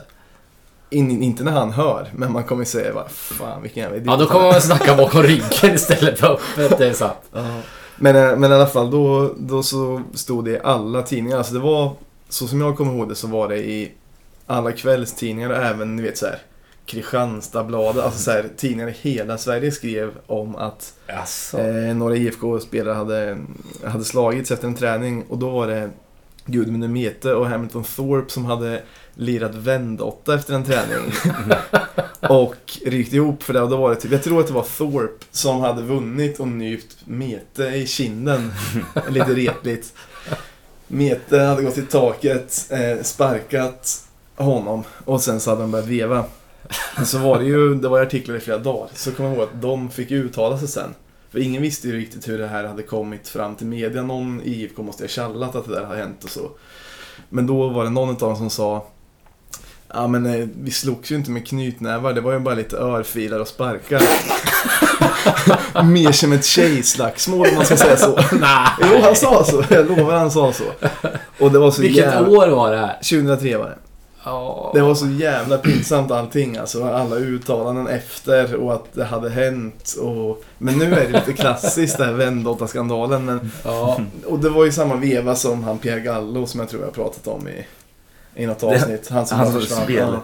[0.90, 4.18] In, inte när han hör, men man kommer säga vad fan vilken jävla idiot Ja,
[4.18, 7.18] då kommer man snacka bakom ryggen istället för öppet, det är sant.
[7.34, 7.46] Ja.
[7.96, 11.38] Men, eh, men i alla fall, då, då så stod det i alla tidningar.
[11.38, 11.92] Alltså det var,
[12.30, 13.92] så som jag kommer ihåg det, så var det i
[14.50, 16.40] alla kvällstidningar och även, ni vet så här,
[16.86, 20.94] Kristianstadsbladet, alltså så här, tidningar i hela Sverige skrev om att
[21.58, 23.38] eh, några IFK-spelare hade,
[23.86, 25.90] hade slagits efter en träning och då var det
[26.46, 28.82] Gudmund Mete och Hamilton Thorpe som hade
[29.14, 31.12] lirat vändåtta efter en träning.
[32.20, 34.68] och rykt ihop för det och då var det typ, jag tror att det var
[34.78, 38.52] Thorpe som hade vunnit och nypt Mete i kinden.
[39.10, 39.94] Lite repligt.
[40.88, 44.09] Mete hade gått i taket, eh, sparkat
[44.44, 46.26] honom och sen så hade han börjat veva.
[46.96, 49.48] Men så var det ju, det var artiklar i flera dagar, så kommer jag ihåg
[49.48, 50.96] att de fick uttala sig sen.
[51.32, 54.02] För ingen visste ju riktigt hur det här hade kommit fram till media.
[54.02, 56.50] Någon i IFK måste ha tjallat att det där har hänt och så.
[57.30, 58.88] Men då var det någon av dem som sa
[59.94, 63.40] Ja men eh, vi slogs ju inte med knytnävar, det var ju bara lite örfilar
[63.40, 64.02] och sparkar.
[65.84, 68.20] Mer som ett tjejslagsmål om man ska säga så.
[68.36, 68.68] Nej.
[68.82, 69.64] Jo, han sa så.
[69.70, 70.64] Jag lovar han sa så.
[71.40, 72.30] Och det var så Vilket jävla...
[72.30, 72.94] år var det här?
[72.94, 73.78] 2003 var det.
[74.24, 74.72] Ja.
[74.74, 76.84] Det var så jävla pinsamt allting alltså.
[76.84, 79.96] Alla uttalanden efter och att det hade hänt.
[80.02, 80.44] Och...
[80.58, 83.26] Men nu är det lite klassiskt det här Vendåta-skandalen.
[83.26, 83.52] Men...
[83.64, 84.00] Ja.
[84.26, 86.94] Och det var ju samma veva som han Pierre Gallo som jag tror jag har
[86.94, 87.66] pratat om i,
[88.36, 89.10] i något Det- avsnitt.
[89.10, 90.18] Han som han som spel.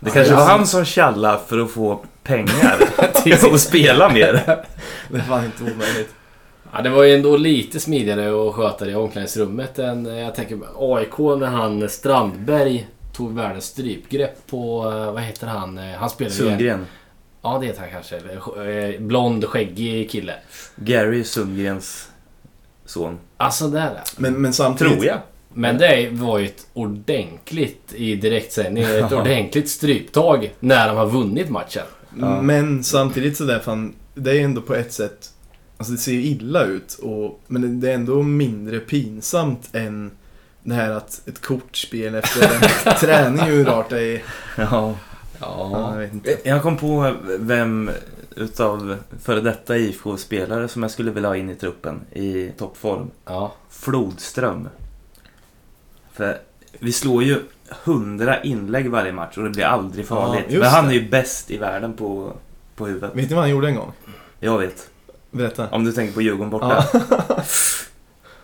[0.00, 2.78] Det kanske var han som tjallade för att få pengar
[3.22, 4.32] till att spela mer.
[5.10, 6.10] Det fan inte omöjligt.
[6.72, 10.58] ja, det var ju ändå lite smidigare att sköta det i omklädningsrummet än jag tänker
[10.78, 12.88] AIK när han Strandberg
[13.18, 15.78] tog världens strypgrepp på, eh, vad heter han?
[15.78, 16.30] Eh, Han spelar.
[16.30, 16.86] Sundgren.
[17.42, 18.16] Ja, det heter han kanske.
[18.16, 20.34] Eller, eh, Blond, skäggig kille.
[20.76, 22.08] Gary Sundgrens
[22.84, 23.18] son.
[23.36, 24.02] Alltså där ja.
[24.16, 24.92] Men, men samtidigt...
[24.92, 25.18] Tror jag.
[25.54, 31.50] Men det var ju ett ordentligt i direktsändning, ett ordentligt stryptag när de har vunnit
[31.50, 31.86] matchen.
[32.20, 32.42] Ja.
[32.42, 35.30] Men samtidigt så där fan, det är ändå på ett sätt,
[35.76, 40.10] alltså det ser ju illa ut och, men det är ändå mindre pinsamt än
[40.68, 44.22] det här att ett kortspel efter en träning hur rart det är.
[44.56, 44.94] Ja.
[45.40, 46.36] Ja, jag vet inte.
[46.44, 47.90] Jag kom på vem
[48.36, 53.10] utav före detta IFK-spelare som jag skulle vilja ha in i truppen i toppform.
[53.24, 53.52] Ja.
[53.70, 54.68] Flodström.
[56.12, 56.38] För
[56.78, 57.42] vi slår ju
[57.84, 60.44] hundra inlägg varje match och det blir aldrig farligt.
[60.48, 60.90] Ja, Men han det.
[60.90, 62.32] är ju bäst i världen på,
[62.76, 63.10] på huvudet.
[63.14, 63.92] Vet ni vad han gjorde en gång?
[64.40, 64.88] Jag vet.
[65.30, 65.68] Berätta.
[65.70, 66.84] Om du tänker på Djurgården borta.
[66.92, 67.42] Ja.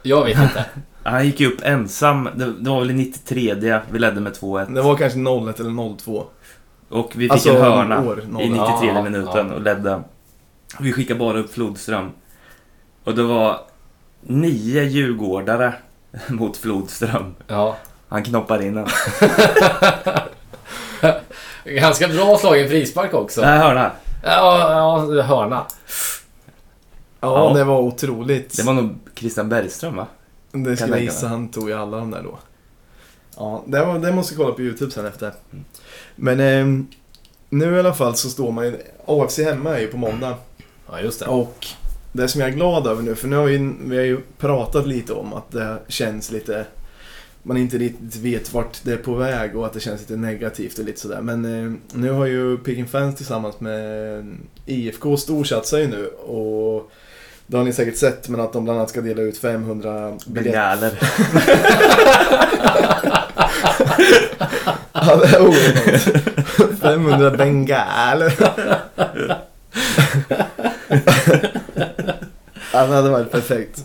[0.07, 0.65] Jag vet inte.
[1.03, 2.29] Han gick ju upp ensam.
[2.35, 4.75] Det, det var väl i 93 Vi ledde med 2-1.
[4.75, 6.25] Det var kanske 01 eller 02.
[6.89, 8.31] Och vi fick Alltså, en hörna år, i 01.
[8.33, 8.53] 93
[8.95, 9.55] Ja, minuten ja.
[9.55, 10.03] och ledde.
[10.81, 12.11] Vi skickade bara upp Flodström.
[13.05, 13.61] Och det var
[14.21, 15.75] nio djurgårdare
[16.29, 17.35] mot Flodström.
[17.47, 17.77] Ja.
[18.09, 18.87] Han knoppar in den.
[21.65, 23.41] Ganska bra slagen frispark också.
[23.41, 23.91] Nej, hörna.
[24.23, 24.71] Ja,
[25.15, 25.65] ja, hörna.
[27.25, 27.55] Ja, Ja.
[27.59, 28.57] det var otroligt.
[28.57, 30.07] Det var nog Christian Bergström va?
[30.53, 32.39] Det skulle jag gissa, han tog ju alla de där då.
[33.37, 35.33] Ja, det, var, det måste jag kolla på YouTube sen efter.
[35.53, 35.64] Mm.
[36.16, 36.87] Men ehm,
[37.51, 38.79] nu i alla fall så står man ju...
[39.07, 40.35] AFC hemma är ju på måndag.
[40.91, 41.27] Ja, just det.
[41.27, 41.66] Och
[42.12, 44.87] det som jag är glad över nu, för nu har vi, vi har ju pratat
[44.87, 46.66] lite om att det känns lite...
[47.43, 50.79] Man inte riktigt vet vart det är på väg och att det känns lite negativt
[50.79, 51.20] och lite sådär.
[51.20, 56.91] Men eh, nu har ju Peking Fans tillsammans med IFK storsatsar ju nu och
[57.47, 60.99] det har ni säkert sett, men att de bland annat ska dela ut 500 biljetter.
[64.93, 66.81] Ja, det är oerhört.
[66.81, 68.35] 500 bengaler.
[72.73, 73.85] Ja, det hade varit perfekt.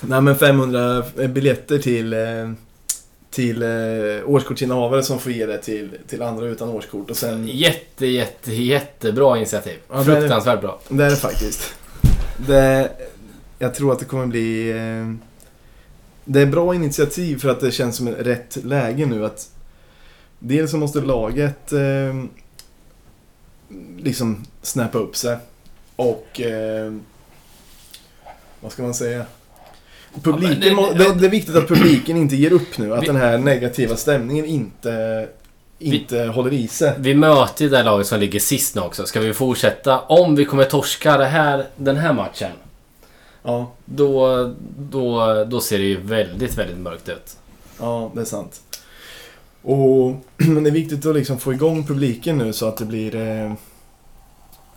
[0.00, 2.50] Nej men 500 biljetter till, eh,
[3.30, 3.68] till eh,
[4.26, 7.46] årskortsinnehavare som får ge det till, till andra utan årskort och sen...
[7.46, 9.78] Jätte, jätte, jättebra initiativ.
[9.88, 10.04] Ja, är det.
[10.04, 10.80] Fruktansvärt bra.
[10.88, 11.74] Det är det faktiskt.
[12.46, 12.90] Det,
[13.58, 14.70] jag tror att det kommer bli...
[14.70, 15.14] Eh,
[16.24, 19.50] det är bra initiativ för att det känns som ett rätt läge nu att
[20.42, 22.24] Dels så måste laget eh,
[23.96, 25.36] liksom snappa upp sig
[25.96, 26.92] och eh,
[28.60, 29.26] vad ska man säga?
[30.22, 32.94] Publiken, Ja, det- det, det är viktigt att publiken inte ger upp nu.
[32.94, 35.28] Att Vi- den här negativa stämningen inte,
[35.78, 36.94] inte håller i sig.
[36.98, 39.06] Vi möter ju det laget som ligger sist nu också.
[39.06, 40.00] Ska vi fortsätta?
[40.00, 42.50] Om vi kommer torska det här, den här matchen.
[43.42, 47.36] Ja, Då, då, då ser det ju väldigt, väldigt mörkt ut.
[47.80, 48.60] ja, det är sant.
[49.62, 53.16] Och, men det är viktigt att liksom få igång publiken nu så att det blir...
[53.16, 53.52] Eh,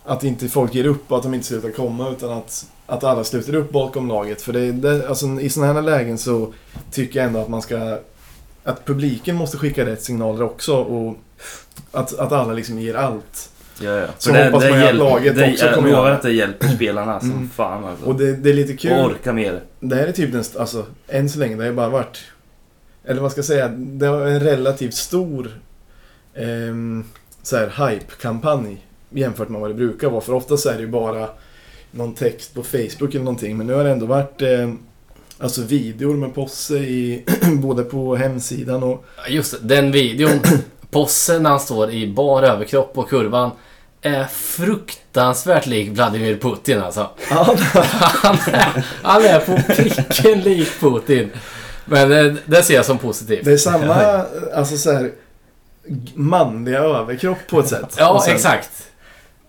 [0.04, 3.24] att inte folk ger upp och att de inte slutar komma utan att, att alla
[3.24, 4.42] sluter upp bakom laget.
[4.42, 6.52] För det, det, alltså, i sådana här lägen så
[6.90, 7.98] tycker jag ändå att man ska...
[8.64, 11.16] Att publiken måste skicka rätt signaler också och
[11.92, 13.50] att, att alla liksom ger allt.
[13.80, 14.06] Ja, ja.
[14.18, 16.68] Så hoppas man ju att laget det, också jag kommer lovar göra att det hjälper
[16.68, 17.50] spelarna som Mm.
[17.50, 18.06] fan alltså.
[18.06, 18.92] Och det, det är lite Och kul.
[18.92, 19.60] orka mer.
[19.80, 22.18] Det här är typ den, alltså än så länge, det har bara varit,
[23.04, 25.60] eller vad ska jag säga, det var en relativt stor
[26.34, 27.04] ehm,
[27.42, 30.20] så här hype-kampanj jämfört med vad det brukar vara.
[30.20, 31.28] För ofta så är det ju bara
[31.94, 33.56] någon text på Facebook eller någonting.
[33.56, 34.70] Men nu har det ändå varit eh,
[35.38, 37.24] alltså videor med Posse i,
[37.62, 39.04] både på hemsidan och...
[39.28, 40.40] Just det, den videon.
[40.90, 43.50] Posse när han står i bar överkropp på kurvan.
[44.02, 47.10] Är fruktansvärt lik Vladimir Putin alltså.
[47.30, 47.56] Ja,
[47.98, 51.30] Han är, han är på pricken lik Putin.
[51.84, 53.44] Men det, det ser jag som positivt.
[53.44, 53.94] det är samma,
[54.54, 55.12] alltså så här
[56.14, 57.96] manliga överkropp på ett sätt.
[57.98, 58.70] Ja, sen- exakt.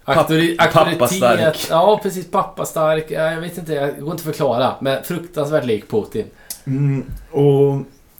[0.05, 1.67] Auktori, pappastark.
[1.69, 2.31] Ja, precis.
[2.31, 3.05] Pappastark.
[3.11, 4.73] Ja, Jag vet inte, jag går inte att förklara.
[4.81, 6.25] Men fruktansvärt lik Putin.
[6.67, 7.77] Mm, och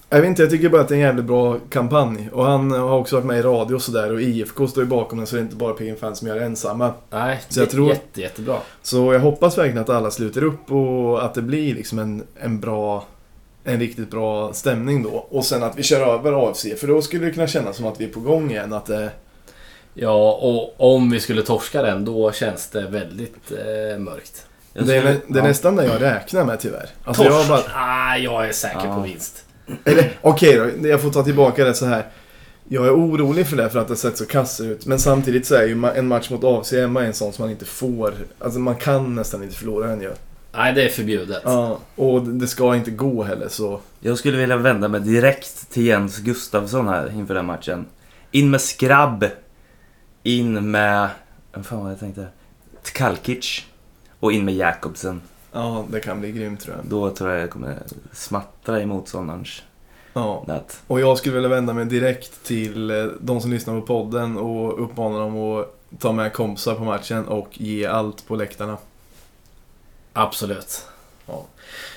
[0.10, 2.30] jag vet inte, jag tycker bara att det är en jävligt bra kampanj.
[2.34, 5.18] Och han har också varit med i radio och sådär och IFK står ju bakom
[5.18, 6.94] den så det är inte bara PN-fans som gör det ensamma.
[7.10, 8.58] Nej, Så jag det- tror- jätte, jättebra.
[8.82, 12.60] Så jag hoppas verkligen att alla sluter upp och att det blir liksom en, en
[12.60, 13.06] bra
[13.64, 15.10] en riktigt bra stämning då.
[15.30, 18.02] Och sen att vi kör över AFC, för då skulle det kunna kännas som att
[18.02, 18.74] vi är på gång igen.
[18.74, 19.10] Att det,
[19.98, 24.46] Ja, och om vi skulle torska den, då känns det väldigt eh, mörkt.
[24.74, 26.90] Det, är, det är nästan det jag räknar med tyvärr.
[27.04, 27.36] Alltså Torsk?
[27.36, 28.96] jag har bara, Ah, jag är säker Ja.
[28.96, 29.46] på vinst.
[29.84, 32.06] eller okej då, jag får ta tillbaka det så här.
[32.70, 34.86] Jag är orolig för det för att det sett så kass ut.
[34.86, 37.66] Men samtidigt så är ju en match mot AFC hemma en sån som man inte
[37.66, 38.14] får.
[38.40, 40.12] Alltså man kan nästan inte förlora den ju.
[40.56, 41.42] Nej, det är förbjudet.
[41.46, 43.80] Ja, och det ska inte gå heller så.
[44.00, 47.86] Jag skulle vilja vända mig direkt till Jens Gustafsson här inför den matchen.
[48.32, 49.26] In med Skrabb.
[50.26, 51.10] In med...
[51.54, 52.28] Vad fan var det jag tänkte?
[52.84, 53.66] Tkalkic.
[54.20, 55.22] Och in med Jakobsen.
[55.52, 56.86] Ja, det kan bli grymt tror jag.
[56.86, 57.78] Då tror jag jag kommer
[58.14, 59.64] smattra i motståndarens
[60.14, 60.44] Ja.
[60.48, 60.82] nät.
[60.88, 64.84] Och jag skulle vilja vända mig direkt till eh, de som lyssnar på podden och
[64.84, 68.78] uppmana dem att ta med kompisar på matchen och ge allt på läktarna.
[70.14, 70.86] Absolut.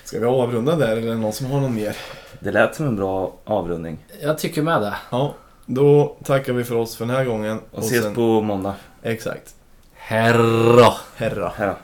[0.05, 1.97] Ska vi avrunda där eller är det någon som har någon mer?
[2.41, 3.99] Det lät som en bra avrundning.
[4.23, 4.95] Jag tycker med det.
[5.11, 5.35] Ja,
[5.71, 7.61] då tackar vi för oss för den här gången.
[7.71, 8.75] Och ses sen- på måndag.
[9.03, 9.55] Exakt.
[9.95, 10.93] Herra!
[11.17, 11.53] Herra.
[11.59, 11.75] Då.